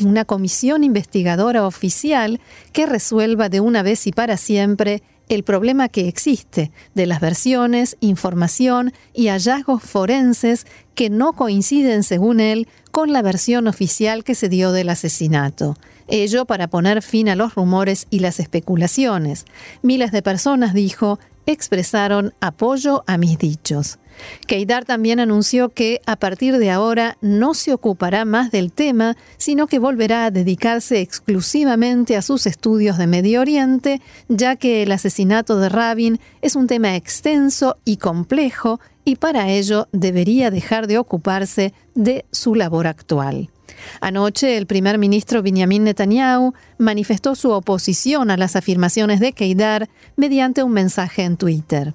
una, 0.01 0.25
comisión 0.27 0.85
investigadora 0.85 1.67
oficial 1.67 2.41
que 2.73 2.85
resuelva 2.85 3.49
de 3.49 3.61
una 3.61 3.83
vez 3.83 4.07
y 4.07 4.13
para 4.13 4.37
siempre 4.37 5.03
el 5.29 5.43
problema 5.45 5.89
que 5.89 6.09
existe 6.09 6.71
de 6.95 7.07
las 7.07 7.21
versiones, 7.21 7.97
información 8.01 8.93
y 9.13 9.29
hallazgos 9.29 9.83
forenses 9.83 10.67
que 10.95 11.11
no 11.11 11.33
coinciden, 11.33 12.03
según 12.03 12.41
él, 12.41 12.69
con 12.91 13.13
la 13.13 13.23
versión 13.23 13.67
oficial 13.67 14.25
que 14.25 14.35
se 14.35 14.49
dio 14.49 14.73
del 14.73 14.89
asesinato. 14.89 15.77
Ello 16.09 16.45
para 16.45 16.69
poner 16.69 17.03
fin 17.03 17.29
a 17.29 17.37
los 17.37 17.55
rumores 17.55 18.07
y 18.11 18.21
las 18.21 18.41
especulaciones. 18.41 19.45
Miles 19.83 20.13
de 20.13 20.23
personas, 20.23 20.75
dijo, 20.75 21.19
expresaron 21.47 22.35
apoyo 22.41 23.05
a 23.07 23.19
mis 23.19 23.39
dichos. 23.39 23.99
Keidar 24.47 24.85
también 24.85 25.19
anunció 25.19 25.71
que 25.71 26.01
a 26.07 26.17
partir 26.17 26.59
de 26.59 26.71
ahora 26.71 27.19
no 27.21 27.55
se 27.55 27.73
ocupará 27.73 28.25
más 28.25 28.51
del 28.51 28.73
tema, 28.73 29.17
sino 29.39 29.67
que 29.67 29.79
volverá 29.79 30.27
a 30.27 30.31
dedicarse 30.31 31.01
exclusivamente 31.01 32.17
a 32.17 32.23
sus 32.23 32.47
estudios 32.47 32.97
de 32.97 33.07
Medio 33.07 33.41
Oriente, 33.41 34.01
ya 34.29 34.57
que 34.57 34.83
el 34.83 34.93
asesinato 34.93 35.59
de 35.59 35.69
Rabin 35.69 36.21
es 36.43 36.55
un 36.55 36.67
tema 36.67 36.97
extenso 36.97 37.77
y 37.85 37.97
complejo 37.97 38.81
y 39.05 39.17
para 39.17 39.49
ello 39.51 39.89
debería 39.93 40.51
dejar 40.51 40.87
de 40.87 40.99
ocuparse 40.99 41.75
de 41.95 42.25
su 42.31 42.55
labor 42.55 42.87
actual. 42.87 43.51
Anoche, 44.01 44.57
el 44.57 44.67
primer 44.67 44.99
ministro 44.99 45.43
Benjamin 45.43 45.85
Netanyahu 45.85 46.55
manifestó 46.79 47.35
su 47.35 47.51
oposición 47.51 48.31
a 48.31 48.37
las 48.37 48.57
afirmaciones 48.57 49.21
de 49.21 49.33
Keidar 49.33 49.89
mediante 50.17 50.63
un 50.63 50.73
mensaje 50.73 51.23
en 51.23 51.37
Twitter. 51.37 51.95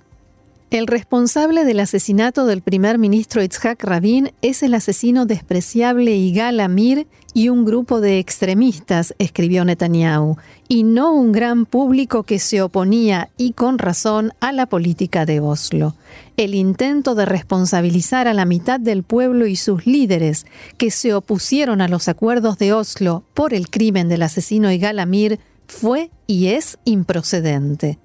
El 0.72 0.86
responsable 0.86 1.66
del 1.66 1.80
asesinato 1.80 2.46
del 2.46 2.62
primer 2.62 3.00
ministro 3.00 3.42
Itzhak 3.42 3.84
Rabin 3.84 4.34
es 4.44 4.62
el 4.62 4.76
asesino 4.76 5.26
despreciable 5.26 6.16
Igal 6.16 6.60
Amir 6.60 7.08
y 7.34 7.50
un 7.50 7.66
grupo 7.66 8.02
de 8.02 8.20
extremistas, 8.20 9.16
escribió 9.18 9.66
Netanyahu, 9.66 10.38
y 10.68 10.84
no 10.84 11.12
un 11.12 11.32
gran 11.32 11.66
público 11.66 12.22
que 12.22 12.38
se 12.38 12.62
oponía, 12.62 13.30
y 13.36 13.54
con 13.54 13.80
razón, 13.80 14.32
a 14.42 14.52
la 14.52 14.68
política 14.68 15.26
de 15.26 15.40
Oslo. 15.40 15.96
El 16.38 16.54
intento 16.54 17.16
de 17.16 17.26
responsabilizar 17.26 18.28
a 18.28 18.36
la 18.36 18.46
mitad 18.46 18.80
del 18.80 19.02
pueblo 19.02 19.48
y 19.48 19.56
sus 19.56 19.88
líderes 19.88 20.46
que 20.78 20.92
se 20.92 21.16
opusieron 21.16 21.82
a 21.82 21.88
los 21.88 22.08
acuerdos 22.08 22.60
de 22.60 22.74
Oslo 22.74 23.24
por 23.34 23.56
el 23.56 23.72
crimen 23.72 24.08
del 24.08 24.22
asesino 24.22 24.72
Igal 24.72 25.00
Amir 25.00 25.40
fue 25.66 26.12
y 26.28 26.50
es 26.50 26.78
improcedente. 26.86 27.98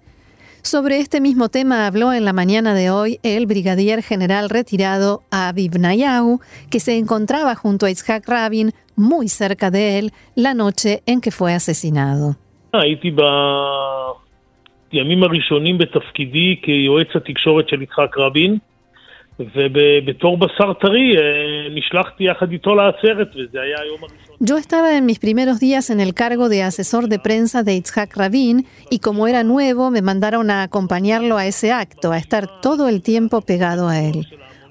Sobre 0.63 0.99
este 0.99 1.21
mismo 1.21 1.49
tema 1.49 1.87
habló 1.87 2.13
en 2.13 2.25
la 2.25 2.33
mañana 2.33 2.73
de 2.73 2.89
hoy 2.91 3.19
el 3.23 3.45
brigadier 3.45 4.03
general 4.03 4.49
retirado 4.49 5.23
Aviv 5.31 5.79
Nayahu, 5.79 6.39
que 6.69 6.79
se 6.79 6.97
encontraba 6.97 7.55
junto 7.55 7.85
a 7.85 7.91
Itzhak 7.91 8.27
Rabin, 8.27 8.71
muy 8.95 9.27
cerca 9.29 9.71
de 9.71 9.99
él, 9.99 10.11
la 10.35 10.53
noche 10.53 11.01
en 11.05 11.21
que 11.21 11.31
fue 11.31 11.53
asesinado. 11.53 12.35
ימים 14.93 15.23
הראשונים 15.23 15.77
בתפקידי 15.77 16.55
כיועץ 16.61 17.07
התקשורת 17.15 17.69
של 17.69 17.81
יצחק 17.81 18.17
רבין, 18.17 18.57
Yo 24.38 24.56
estaba 24.56 24.96
en 24.96 25.06
mis 25.06 25.18
primeros 25.18 25.58
días 25.58 25.90
en 25.90 26.00
el 26.00 26.14
cargo 26.14 26.48
de 26.48 26.62
asesor 26.62 27.08
de 27.08 27.18
prensa 27.18 27.64
de 27.64 27.74
Itzhak 27.74 28.16
Rabin 28.16 28.66
y 28.90 29.00
como 29.00 29.26
era 29.26 29.42
nuevo 29.42 29.90
me 29.90 30.02
mandaron 30.02 30.50
a 30.50 30.62
acompañarlo 30.62 31.36
a 31.36 31.46
ese 31.46 31.72
acto, 31.72 32.12
a 32.12 32.18
estar 32.18 32.60
todo 32.60 32.88
el 32.88 33.02
tiempo 33.02 33.40
pegado 33.40 33.88
a 33.88 34.00
él 34.00 34.24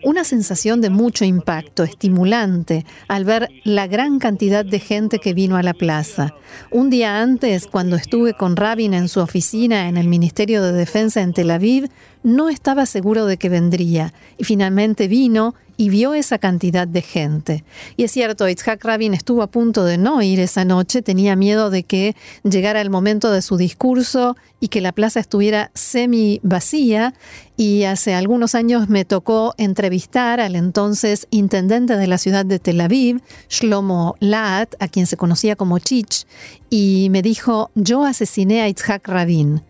una 0.04 0.24
sensación 0.24 0.82
de 0.82 0.90
mucho 0.90 1.26
impacto, 1.26 1.84
estimulante, 1.84 2.86
al 3.08 3.26
ver 3.26 3.50
la 3.64 3.88
gran 3.88 4.20
cantidad 4.20 4.66
de 4.66 4.80
gente 4.80 5.20
que 5.20 5.34
vino 5.34 5.56
a 5.56 5.64
la 5.64 5.74
plaza. 5.74 6.36
Un 6.72 6.90
día 6.90 7.22
antes, 7.22 7.68
cuando 7.68 7.96
estuve 7.96 8.34
con 8.34 8.56
Rabin 8.56 8.94
en 8.94 9.08
su 9.08 9.22
oficina 9.22 9.88
en 9.88 9.98
el 9.98 10.08
Ministerio 10.08 10.62
de 10.62 10.74
Defensa 10.74 11.22
en 11.22 11.34
Tel 11.34 11.52
Aviv, 11.52 11.90
no 12.24 12.50
estaba 12.50 12.86
seguro 12.86 13.26
de 13.26 13.38
que 13.38 13.50
vendría, 13.50 14.14
y 14.38 14.44
finalmente 14.44 15.08
vino 15.08 15.56
y 15.78 15.90
vio 15.90 16.14
esa 16.14 16.38
cantidad 16.38 16.88
de 16.88 17.02
gente. 17.02 17.64
Y 17.98 18.04
es 18.04 18.12
cierto, 18.12 18.48
Itzhak 18.48 18.84
Rabin 18.84 19.14
estuvo 19.14 19.42
a 19.42 19.48
punto 19.48 19.84
de 19.86 19.98
no 19.98 20.22
ir 20.22 20.40
esa 20.40 20.66
noche, 20.66 21.02
tenía 21.02 21.36
miedo 21.36 21.70
de 21.70 21.84
que 21.84 22.16
llegara 22.44 22.82
el 22.82 22.90
momento 22.90 23.32
de 23.32 23.42
su 23.42 23.58
discurso 23.58 24.38
y 24.60 24.68
que 24.68 24.82
la 24.82 24.92
plaza 24.92 25.20
estuviera 25.20 25.72
semi 25.74 26.40
vacía. 26.44 27.14
Y 27.58 27.84
hace 27.84 28.14
algunos 28.14 28.56
años 28.56 28.90
me 28.90 29.06
tocó 29.06 29.54
entrevistar 29.58 30.40
al 30.40 30.56
entonces 30.56 31.28
intendente 31.32 31.98
de 31.98 32.08
la 32.08 32.18
ciudad 32.18 32.46
de 32.46 32.60
Tel 32.60 32.82
Aviv, 32.82 33.22
Shlomo 33.50 34.16
Laat, 34.20 34.76
a 34.80 34.88
quien 34.88 35.08
se 35.08 35.18
conocía 35.18 35.56
como 35.56 35.80
Chich, 35.80 36.26
y 36.70 37.08
me 37.12 37.22
dijo, 37.22 37.72
yo 37.76 38.06
asesiné 38.06 38.62
a 38.62 38.70
Itzhak 38.70 39.08
Rabin. 39.08 39.62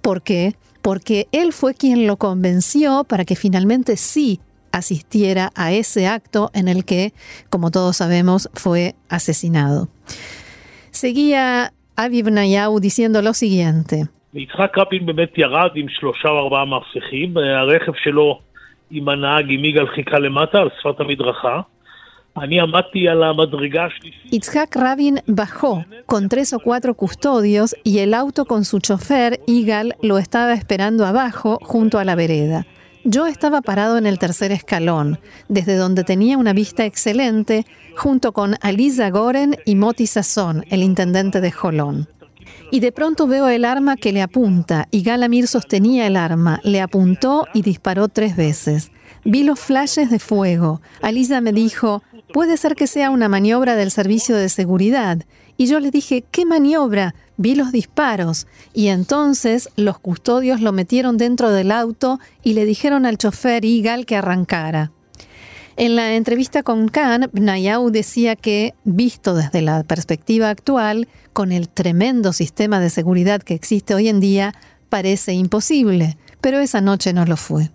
¿Por 0.00 0.22
qué? 0.22 0.56
Porque 0.81 1.27
él 1.31 1.53
fue 1.53 1.73
quien 1.73 2.07
lo 2.07 2.17
convenció 2.17 3.03
para 3.03 3.25
que 3.25 3.35
finalmente 3.35 3.97
sí 3.97 4.39
asistiera 4.71 5.51
a 5.55 5.71
ese 5.71 6.07
acto 6.07 6.49
en 6.53 6.67
el 6.67 6.85
que, 6.85 7.13
como 7.49 7.71
todos 7.71 7.97
sabemos, 7.97 8.49
fue 8.53 8.95
asesinado. 9.09 9.87
Seguía 10.91 11.73
Aviv 11.95 12.29
Nayau 12.31 12.79
diciendo 12.79 13.21
lo 13.21 13.33
siguiente. 13.33 14.07
יצחק 14.33 14.77
רבין 14.77 15.05
באמת 15.05 15.37
ירד 15.37 15.69
עם 15.75 15.89
שלושה 15.89 16.29
או 16.29 16.39
ארבעה 16.39 16.65
מאבטחים, 16.65 17.37
הרכב 17.37 17.91
שלו 18.03 18.39
עם 18.91 19.09
הנהג 19.09 19.45
עם 19.49 19.65
יגאל 19.65 19.87
חיכה 19.87 20.19
למטה 20.19 20.57
על 20.57 20.69
שפת 20.79 20.99
המדרכה. 20.99 21.61
Itzhak 24.30 24.74
Rabin 24.74 25.20
bajó 25.26 25.84
con 26.06 26.28
tres 26.28 26.52
o 26.52 26.60
cuatro 26.60 26.94
custodios 26.94 27.76
y 27.84 27.98
el 27.98 28.14
auto 28.14 28.46
con 28.46 28.64
su 28.64 28.78
chofer, 28.78 29.40
Igal, 29.46 29.96
lo 30.02 30.18
estaba 30.18 30.54
esperando 30.54 31.04
abajo 31.04 31.58
junto 31.62 31.98
a 31.98 32.04
la 32.04 32.14
vereda. 32.14 32.66
Yo 33.04 33.26
estaba 33.26 33.62
parado 33.62 33.98
en 33.98 34.06
el 34.06 34.18
tercer 34.18 34.52
escalón, 34.52 35.18
desde 35.48 35.74
donde 35.74 36.04
tenía 36.04 36.38
una 36.38 36.52
vista 36.52 36.84
excelente, 36.84 37.66
junto 37.96 38.32
con 38.32 38.54
Aliza 38.60 39.10
Goren 39.10 39.56
y 39.66 39.74
Moti 39.74 40.06
Sasson, 40.06 40.64
el 40.70 40.82
intendente 40.82 41.40
de 41.40 41.50
Jolón. 41.50 42.08
Y 42.70 42.80
de 42.80 42.92
pronto 42.92 43.26
veo 43.26 43.48
el 43.48 43.64
arma 43.64 43.96
que 43.96 44.12
le 44.12 44.22
apunta, 44.22 44.86
y 44.90 45.02
Galamir 45.02 45.48
sostenía 45.48 46.06
el 46.06 46.16
arma, 46.16 46.60
le 46.62 46.80
apuntó 46.80 47.46
y 47.52 47.62
disparó 47.62 48.08
tres 48.08 48.36
veces. 48.36 48.92
Vi 49.24 49.44
los 49.44 49.60
flashes 49.60 50.10
de 50.10 50.18
fuego. 50.18 50.80
Aliza 51.00 51.40
me 51.40 51.52
dijo, 51.52 52.02
puede 52.32 52.56
ser 52.56 52.74
que 52.74 52.86
sea 52.86 53.10
una 53.10 53.28
maniobra 53.28 53.76
del 53.76 53.90
servicio 53.90 54.36
de 54.36 54.48
seguridad. 54.48 55.18
Y 55.56 55.66
yo 55.66 55.80
le 55.80 55.90
dije, 55.90 56.24
¿qué 56.30 56.44
maniobra? 56.46 57.14
Vi 57.36 57.54
los 57.54 57.72
disparos 57.72 58.46
y 58.72 58.88
entonces 58.88 59.68
los 59.76 59.98
custodios 59.98 60.60
lo 60.60 60.72
metieron 60.72 61.16
dentro 61.18 61.50
del 61.50 61.70
auto 61.70 62.18
y 62.42 62.54
le 62.54 62.64
dijeron 62.64 63.06
al 63.06 63.18
chofer 63.18 63.64
Igal 63.64 64.06
que 64.06 64.16
arrancara. 64.16 64.92
En 65.76 65.96
la 65.96 66.14
entrevista 66.14 66.62
con 66.62 66.88
Khan, 66.88 67.30
Nayau 67.32 67.90
decía 67.90 68.36
que, 68.36 68.74
visto 68.84 69.34
desde 69.34 69.62
la 69.62 69.84
perspectiva 69.84 70.50
actual, 70.50 71.08
con 71.32 71.50
el 71.50 71.68
tremendo 71.70 72.32
sistema 72.32 72.78
de 72.78 72.90
seguridad 72.90 73.42
que 73.42 73.54
existe 73.54 73.94
hoy 73.94 74.08
en 74.08 74.20
día, 74.20 74.52
parece 74.90 75.32
imposible, 75.32 76.18
pero 76.42 76.58
esa 76.58 76.82
noche 76.82 77.14
no 77.14 77.24
lo 77.24 77.36
fue. 77.36 77.70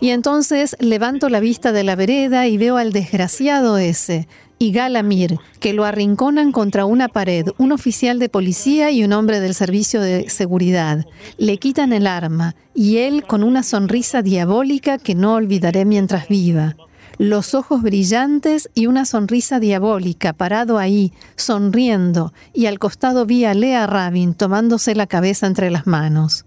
Y 0.00 0.10
entonces 0.10 0.76
levanto 0.80 1.28
la 1.28 1.40
vista 1.40 1.72
de 1.72 1.84
la 1.84 1.96
vereda 1.96 2.46
y 2.46 2.56
veo 2.56 2.76
al 2.76 2.92
desgraciado 2.92 3.78
ese, 3.78 4.28
y 4.58 4.70
Galamir, 4.72 5.38
que 5.60 5.72
lo 5.72 5.84
arrinconan 5.84 6.52
contra 6.52 6.84
una 6.84 7.08
pared, 7.08 7.46
un 7.58 7.72
oficial 7.72 8.18
de 8.18 8.28
policía 8.28 8.90
y 8.92 9.02
un 9.02 9.12
hombre 9.12 9.40
del 9.40 9.54
servicio 9.54 10.00
de 10.00 10.30
seguridad. 10.30 11.04
Le 11.36 11.58
quitan 11.58 11.92
el 11.92 12.06
arma 12.06 12.54
y 12.74 12.98
él 12.98 13.24
con 13.24 13.42
una 13.42 13.62
sonrisa 13.62 14.22
diabólica 14.22 14.98
que 14.98 15.14
no 15.14 15.34
olvidaré 15.34 15.84
mientras 15.84 16.28
viva 16.28 16.76
los 17.18 17.54
ojos 17.54 17.82
brillantes 17.82 18.70
y 18.74 18.86
una 18.86 19.04
sonrisa 19.04 19.60
diabólica, 19.60 20.32
parado 20.32 20.78
ahí, 20.78 21.12
sonriendo, 21.36 22.32
y 22.52 22.66
al 22.66 22.78
costado 22.78 23.26
vi 23.26 23.44
a 23.44 23.54
Lea 23.54 23.86
Rabin 23.86 24.34
tomándose 24.34 24.94
la 24.94 25.06
cabeza 25.06 25.46
entre 25.46 25.70
las 25.70 25.86
manos. 25.86 26.44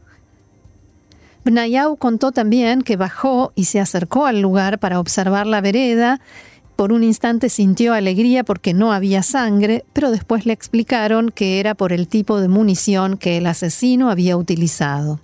Bnayau 1.45 1.95
contó 1.95 2.31
también 2.33 2.81
que 2.81 2.97
bajó 2.97 3.53
y 3.55 3.65
se 3.65 3.79
acercó 3.79 4.25
al 4.25 4.41
lugar 4.41 4.79
para 4.79 4.99
observar 4.99 5.47
la 5.47 5.61
vereda. 5.61 6.19
Por 6.75 6.91
un 6.91 7.03
instante 7.03 7.47
sintió 7.49 7.93
alegría 7.93 8.43
porque 8.43 8.73
no 8.73 8.91
había 8.91 9.23
sangre, 9.23 9.85
pero 9.93 10.11
después 10.11 10.45
le 10.45 10.51
explicaron 10.51 11.29
que 11.29 11.61
era 11.61 11.73
por 11.73 11.93
el 11.93 12.09
tipo 12.09 12.41
de 12.41 12.49
munición 12.49 13.17
que 13.17 13.37
el 13.37 13.47
asesino 13.47 14.09
había 14.09 14.35
utilizado. 14.35 15.21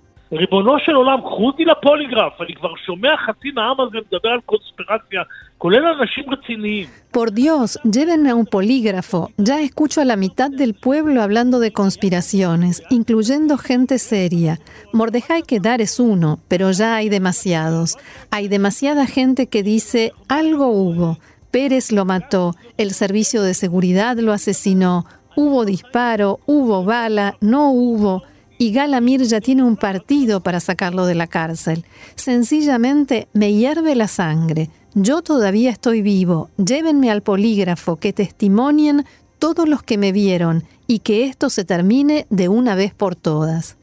Por 7.12 7.32
Dios, 7.32 7.78
llévenme 7.84 8.30
a 8.30 8.34
un 8.34 8.46
polígrafo. 8.46 9.30
Ya 9.36 9.60
escucho 9.60 10.00
a 10.00 10.04
la 10.04 10.16
mitad 10.16 10.50
del 10.50 10.74
pueblo 10.74 11.22
hablando 11.22 11.60
de 11.60 11.72
conspiraciones, 11.72 12.82
incluyendo 12.90 13.58
gente 13.58 13.98
seria. 13.98 14.58
Mordejai 14.92 15.42
Kedar 15.42 15.80
es 15.80 16.00
uno, 16.00 16.40
pero 16.48 16.70
ya 16.72 16.96
hay 16.96 17.08
demasiados. 17.08 17.96
Hay 18.30 18.48
demasiada 18.48 19.06
gente 19.06 19.46
que 19.46 19.62
dice 19.62 20.12
algo 20.28 20.68
hubo. 20.68 21.18
Pérez 21.50 21.92
lo 21.92 22.04
mató, 22.04 22.54
el 22.76 22.90
servicio 22.90 23.42
de 23.42 23.54
seguridad 23.54 24.16
lo 24.16 24.32
asesinó, 24.32 25.06
hubo 25.36 25.64
disparo, 25.64 26.40
hubo 26.46 26.84
bala, 26.84 27.36
no 27.40 27.70
hubo 27.70 28.24
y 28.58 28.72
Galamir 28.72 29.22
ya 29.22 29.40
tiene 29.40 29.62
un 29.62 29.76
partido 29.76 30.40
para 30.40 30.60
sacarlo 30.60 31.06
de 31.06 31.14
la 31.14 31.26
cárcel. 31.26 31.84
Sencillamente 32.14 33.28
me 33.32 33.52
hierve 33.52 33.94
la 33.94 34.08
sangre. 34.08 34.70
Yo 34.94 35.22
todavía 35.22 35.70
estoy 35.70 36.02
vivo. 36.02 36.50
Llévenme 36.56 37.10
al 37.10 37.22
polígrafo, 37.22 37.96
que 37.96 38.12
testimonien 38.12 39.04
todos 39.38 39.68
los 39.68 39.82
que 39.82 39.98
me 39.98 40.12
vieron 40.12 40.64
y 40.86 41.00
que 41.00 41.24
esto 41.24 41.50
se 41.50 41.64
termine 41.64 42.26
de 42.30 42.48
una 42.48 42.74
vez 42.74 42.94
por 42.94 43.16
todas. 43.16 43.76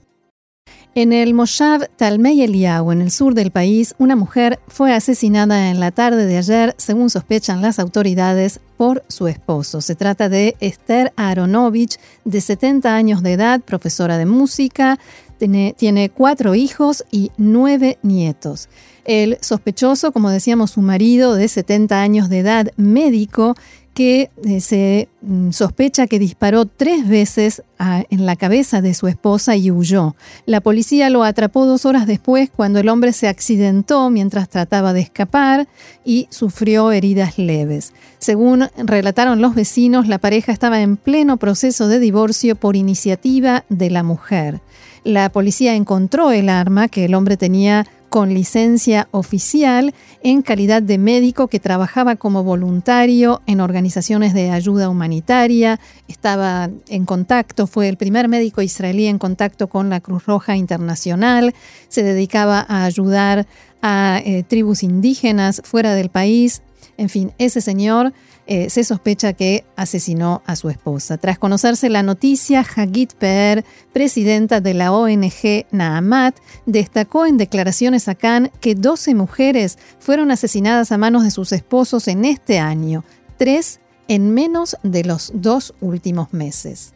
En 0.94 1.14
el 1.14 1.34
Moshav 1.34 1.88
Talmey 1.96 2.42
Eliyahu, 2.42 2.92
en 2.92 3.00
el 3.00 3.12
sur 3.12 3.34
del 3.34 3.52
país, 3.52 3.96
una 3.98 4.18
mujer 4.18 4.60
fue 4.68 4.94
asesinada 4.94 5.70
en 5.70 5.80
la 5.80 5.92
tarde 5.92 6.26
de 6.26 6.38
ayer, 6.38 6.76
según 6.78 7.10
sospechan 7.10 7.62
las 7.62 7.80
autoridades, 7.80 8.60
por 8.76 9.02
su 9.08 9.28
esposo. 9.28 9.80
Se 9.80 9.96
trata 9.96 10.28
de 10.28 10.58
Esther 10.60 11.14
Aronovich, 11.16 11.98
de 12.26 12.42
70 12.42 12.94
años 12.94 13.24
de 13.24 13.32
edad, 13.32 13.62
profesora 13.62 14.18
de 14.18 14.26
música, 14.26 15.00
tiene, 15.38 15.74
tiene 15.78 16.10
cuatro 16.10 16.56
hijos 16.56 17.06
y 17.10 17.32
nueve 17.38 17.98
nietos. 18.02 18.68
El 19.06 19.38
sospechoso, 19.42 20.12
como 20.12 20.30
decíamos, 20.30 20.72
su 20.72 20.82
marido 20.82 21.36
de 21.36 21.48
70 21.48 22.02
años 22.02 22.28
de 22.28 22.40
edad, 22.40 22.72
médico, 22.76 23.56
que 23.94 24.30
eh, 24.46 24.62
se 24.62 25.10
mm, 25.22 25.52
sospecha 25.52 26.08
que 26.08 26.20
disparó 26.20 26.66
tres 26.66 27.08
veces 27.08 27.64
en 28.12 28.28
la 28.28 28.36
cabeza 28.36 28.80
de 28.82 28.94
su 28.94 29.08
esposa 29.08 29.56
y 29.56 29.72
huyó. 29.72 30.16
La 30.46 30.62
policía 30.62 31.10
lo 31.10 31.24
atrapó 31.24 31.66
dos 31.66 31.86
horas 31.86 32.06
después 32.06 32.52
cuando 32.56 32.78
el 32.78 32.90
hombre 32.90 33.12
se 33.12 33.28
accidentó 33.28 34.12
mientras 34.12 34.50
trataba 34.50 34.94
de 34.94 35.02
escapar 35.02 35.68
y 36.06 36.28
sufrió 36.30 36.92
heridas 36.92 37.40
leves. 37.40 37.94
Según 38.20 38.70
relataron 38.78 39.42
los 39.42 39.56
vecinos, 39.56 40.08
la 40.08 40.20
pareja 40.20 40.52
estaba 40.52 40.82
en 40.82 40.96
pleno 40.96 41.38
proceso 41.38 41.88
de 41.88 42.00
divorcio 42.00 42.56
por 42.56 42.76
iniciativa 42.76 43.66
de 43.70 43.90
la 43.90 44.04
mujer. 44.04 44.62
La 45.04 45.30
policía 45.32 45.74
encontró 45.74 46.32
el 46.32 46.50
arma 46.50 46.88
que 46.88 47.06
el 47.06 47.16
hombre 47.16 47.36
tenía 47.36 47.88
con 48.12 48.34
licencia 48.34 49.08
oficial 49.12 49.96
en 50.22 50.42
calidad 50.42 50.84
de 50.84 50.98
médico 50.98 51.48
que 51.48 51.62
trabajaba 51.62 52.18
como 52.18 52.44
voluntario 52.44 53.42
en 53.48 53.62
organizaciones 53.62 54.34
de 54.34 54.52
ayuda 54.52 54.90
humanitaria, 54.90 55.80
estaba 56.10 56.70
en 56.90 57.06
contacto, 57.06 57.68
fue 57.68 57.88
el 57.88 57.96
primer 57.96 58.28
médico 58.28 58.62
israelí 58.62 59.08
en 59.08 59.18
contacto 59.18 59.70
con 59.70 59.90
la 59.90 60.02
Cruz 60.02 60.26
Roja 60.26 60.58
Internacional, 60.58 61.56
se 61.88 62.04
dedicaba 62.04 62.66
a 62.68 62.84
ayudar 62.84 63.48
a 63.82 64.22
eh, 64.26 64.44
tribus 64.44 64.84
indígenas 64.84 65.62
fuera 65.64 65.96
del 65.96 66.10
país 66.10 66.62
En 66.98 67.10
fin, 67.10 67.32
ese 67.38 67.62
señor 67.62 68.14
eh, 68.48 68.70
se 68.70 68.84
sospecha 68.84 69.34
que 69.34 69.64
asesinó 69.76 70.42
a 70.46 70.56
su 70.56 70.70
esposa. 70.70 71.18
Tras 71.18 71.40
conocerse 71.40 71.90
la 71.90 72.04
noticia, 72.04 72.66
Hagit 72.76 73.14
Per, 73.14 73.64
presidenta 73.94 74.62
de 74.62 74.74
la 74.74 74.92
ONG 74.92 75.66
Naamat, 75.72 76.38
destacó 76.66 77.26
en 77.26 77.38
declaraciones 77.38 78.08
a 78.08 78.16
Cannes 78.16 78.52
que 78.60 78.76
12 78.76 79.16
mujeres 79.16 79.78
fueron 80.00 80.32
asesinadas 80.32 80.92
a 80.92 80.98
manos 80.98 81.24
de 81.24 81.32
sus 81.32 81.52
esposos 81.52 82.08
en 82.08 82.26
este 82.26 82.60
año, 82.60 83.04
tres 83.38 83.80
en 84.08 84.34
menos 84.34 84.78
de 84.84 85.06
los 85.06 85.32
dos 85.34 85.74
últimos 85.80 86.34
meses. 86.34 86.94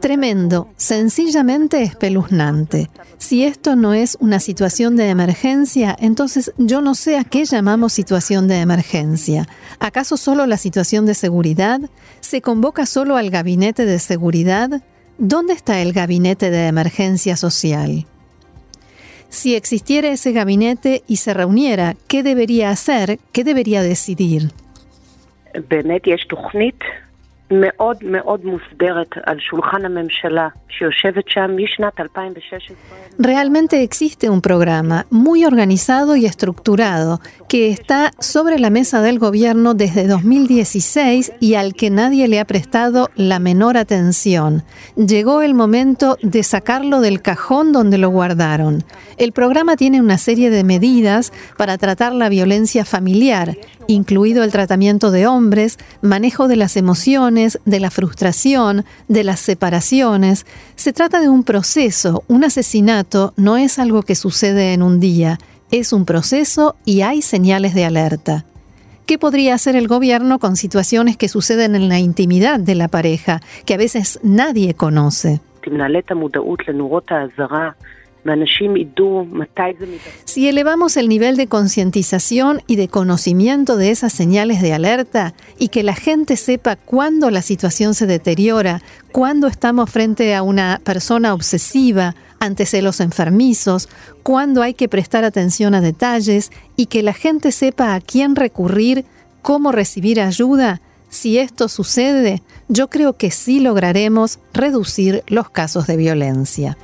Tremendo, 0.00 0.68
sencillamente 0.76 1.82
espeluznante. 1.82 2.88
Si 3.18 3.44
esto 3.44 3.76
no 3.76 3.94
es 3.94 4.16
una 4.20 4.40
situación 4.40 4.96
de 4.96 5.08
emergencia, 5.08 5.96
entonces 5.98 6.52
yo 6.56 6.80
no 6.80 6.94
sé 6.94 7.18
a 7.18 7.24
qué 7.24 7.44
llamamos 7.44 7.92
situación 7.92 8.48
de 8.48 8.60
emergencia. 8.60 9.48
¿Acaso 9.80 10.16
solo 10.16 10.46
la 10.46 10.56
situación 10.56 11.04
de 11.04 11.14
seguridad? 11.14 11.80
¿Se 12.20 12.40
convoca 12.40 12.86
solo 12.86 13.16
al 13.16 13.30
gabinete 13.30 13.84
de 13.84 13.98
seguridad? 13.98 14.82
¿Dónde 15.18 15.52
está 15.52 15.82
el 15.82 15.92
gabinete 15.92 16.50
de 16.50 16.68
emergencia 16.68 17.36
social? 17.36 18.06
Si 19.28 19.56
existiera 19.56 20.08
ese 20.08 20.32
gabinete 20.32 21.02
y 21.06 21.16
se 21.16 21.34
reuniera, 21.34 21.96
¿qué 22.06 22.22
debería 22.22 22.70
hacer? 22.70 23.18
¿Qué 23.32 23.44
debería 23.44 23.82
decidir? 23.82 24.52
Realmente 33.18 33.82
existe 33.82 34.28
un 34.28 34.42
programa 34.42 35.06
muy 35.10 35.44
organizado 35.44 36.14
y 36.16 36.26
estructurado 36.26 37.20
que 37.48 37.70
está 37.70 38.12
sobre 38.18 38.58
la 38.58 38.70
mesa 38.70 39.00
del 39.00 39.18
gobierno 39.18 39.74
desde 39.74 40.06
2016 40.06 41.32
y 41.40 41.54
al 41.54 41.74
que 41.74 41.90
nadie 41.90 42.28
le 42.28 42.38
ha 42.38 42.44
prestado 42.44 43.08
la 43.16 43.38
menor 43.38 43.76
atención. 43.76 44.62
Llegó 44.96 45.40
el 45.40 45.54
momento 45.54 46.18
de 46.22 46.42
sacarlo 46.42 47.00
del 47.00 47.22
cajón 47.22 47.72
donde 47.72 47.96
lo 47.96 48.10
guardaron. 48.10 48.84
El 49.16 49.32
programa 49.32 49.76
tiene 49.76 50.00
una 50.00 50.18
serie 50.18 50.50
de 50.50 50.64
medidas 50.64 51.32
para 51.56 51.78
tratar 51.78 52.12
la 52.12 52.28
violencia 52.28 52.84
familiar, 52.84 53.56
incluido 53.88 54.44
el 54.44 54.52
tratamiento 54.52 55.10
de 55.10 55.26
hombres, 55.26 55.78
manejo 56.02 56.46
de 56.46 56.56
las 56.56 56.76
emociones, 56.76 57.37
de 57.64 57.80
la 57.80 57.90
frustración, 57.90 58.84
de 59.08 59.24
las 59.24 59.40
separaciones. 59.40 60.46
Se 60.76 60.92
trata 60.92 61.20
de 61.20 61.28
un 61.28 61.44
proceso. 61.44 62.24
Un 62.28 62.44
asesinato 62.44 63.32
no 63.36 63.56
es 63.56 63.78
algo 63.78 64.02
que 64.02 64.14
sucede 64.14 64.72
en 64.74 64.82
un 64.82 65.00
día, 65.00 65.38
es 65.70 65.92
un 65.92 66.04
proceso 66.04 66.76
y 66.84 67.02
hay 67.02 67.22
señales 67.22 67.74
de 67.74 67.84
alerta. 67.84 68.44
¿Qué 69.06 69.18
podría 69.18 69.54
hacer 69.54 69.74
el 69.74 69.88
gobierno 69.88 70.38
con 70.38 70.56
situaciones 70.56 71.16
que 71.16 71.28
suceden 71.28 71.74
en 71.74 71.88
la 71.88 71.98
intimidad 71.98 72.60
de 72.60 72.74
la 72.74 72.88
pareja, 72.88 73.40
que 73.64 73.74
a 73.74 73.78
veces 73.78 74.20
nadie 74.22 74.74
conoce? 74.74 75.40
Si 80.24 80.48
elevamos 80.48 80.96
el 80.96 81.08
nivel 81.08 81.36
de 81.36 81.46
concientización 81.46 82.62
y 82.66 82.76
de 82.76 82.88
conocimiento 82.88 83.76
de 83.76 83.90
esas 83.90 84.12
señales 84.12 84.60
de 84.60 84.72
alerta 84.72 85.34
y 85.58 85.68
que 85.68 85.82
la 85.82 85.94
gente 85.94 86.36
sepa 86.36 86.76
cuándo 86.76 87.30
la 87.30 87.42
situación 87.42 87.94
se 87.94 88.06
deteriora, 88.06 88.82
cuándo 89.12 89.46
estamos 89.46 89.90
frente 89.90 90.34
a 90.34 90.42
una 90.42 90.80
persona 90.84 91.32
obsesiva, 91.34 92.14
ante 92.40 92.66
celos 92.66 93.00
enfermizos, 93.00 93.88
cuándo 94.22 94.62
hay 94.62 94.74
que 94.74 94.88
prestar 94.88 95.24
atención 95.24 95.74
a 95.74 95.80
detalles 95.80 96.50
y 96.76 96.86
que 96.86 97.02
la 97.02 97.12
gente 97.12 97.50
sepa 97.52 97.94
a 97.94 98.00
quién 98.00 98.36
recurrir, 98.36 99.04
cómo 99.42 99.72
recibir 99.72 100.20
ayuda, 100.20 100.80
si 101.08 101.38
esto 101.38 101.68
sucede, 101.68 102.42
yo 102.68 102.88
creo 102.88 103.16
que 103.16 103.30
sí 103.30 103.60
lograremos 103.60 104.38
reducir 104.52 105.24
los 105.26 105.48
casos 105.50 105.86
de 105.86 105.96
violencia. 105.96 106.76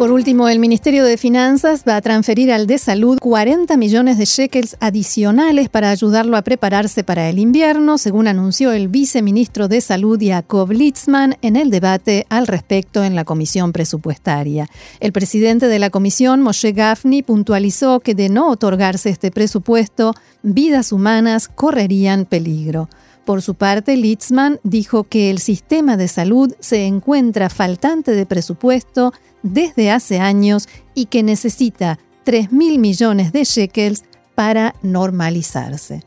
Por 0.00 0.12
último, 0.12 0.48
el 0.48 0.60
Ministerio 0.60 1.04
de 1.04 1.18
Finanzas 1.18 1.84
va 1.86 1.96
a 1.96 2.00
transferir 2.00 2.50
al 2.50 2.66
de 2.66 2.78
Salud 2.78 3.18
40 3.18 3.76
millones 3.76 4.16
de 4.16 4.24
shekels 4.24 4.78
adicionales 4.80 5.68
para 5.68 5.90
ayudarlo 5.90 6.38
a 6.38 6.42
prepararse 6.42 7.04
para 7.04 7.28
el 7.28 7.38
invierno, 7.38 7.98
según 7.98 8.26
anunció 8.26 8.72
el 8.72 8.88
viceministro 8.88 9.68
de 9.68 9.82
Salud 9.82 10.18
Jacob 10.18 10.72
Litzman 10.72 11.36
en 11.42 11.54
el 11.54 11.68
debate 11.68 12.24
al 12.30 12.46
respecto 12.46 13.04
en 13.04 13.14
la 13.14 13.26
comisión 13.26 13.72
presupuestaria. 13.72 14.70
El 15.00 15.12
presidente 15.12 15.66
de 15.66 15.78
la 15.78 15.90
comisión, 15.90 16.40
Moshe 16.40 16.72
Gafni, 16.72 17.22
puntualizó 17.22 18.00
que 18.00 18.14
de 18.14 18.30
no 18.30 18.48
otorgarse 18.48 19.10
este 19.10 19.30
presupuesto, 19.30 20.14
vidas 20.42 20.92
humanas 20.92 21.46
correrían 21.46 22.24
peligro. 22.24 22.88
Por 23.30 23.42
su 23.42 23.54
parte, 23.54 23.96
Litzman 23.96 24.58
dijo 24.64 25.04
que 25.04 25.30
el 25.30 25.38
sistema 25.38 25.96
de 25.96 26.08
salud 26.08 26.52
se 26.58 26.86
encuentra 26.86 27.48
faltante 27.48 28.10
de 28.10 28.26
presupuesto 28.26 29.12
desde 29.44 29.92
hace 29.92 30.18
años 30.18 30.68
y 30.96 31.06
que 31.06 31.22
necesita 31.22 32.00
3 32.24 32.50
mil 32.50 32.80
millones 32.80 33.30
de 33.30 33.44
shekels 33.44 34.02
para 34.34 34.74
normalizarse. 34.82 36.02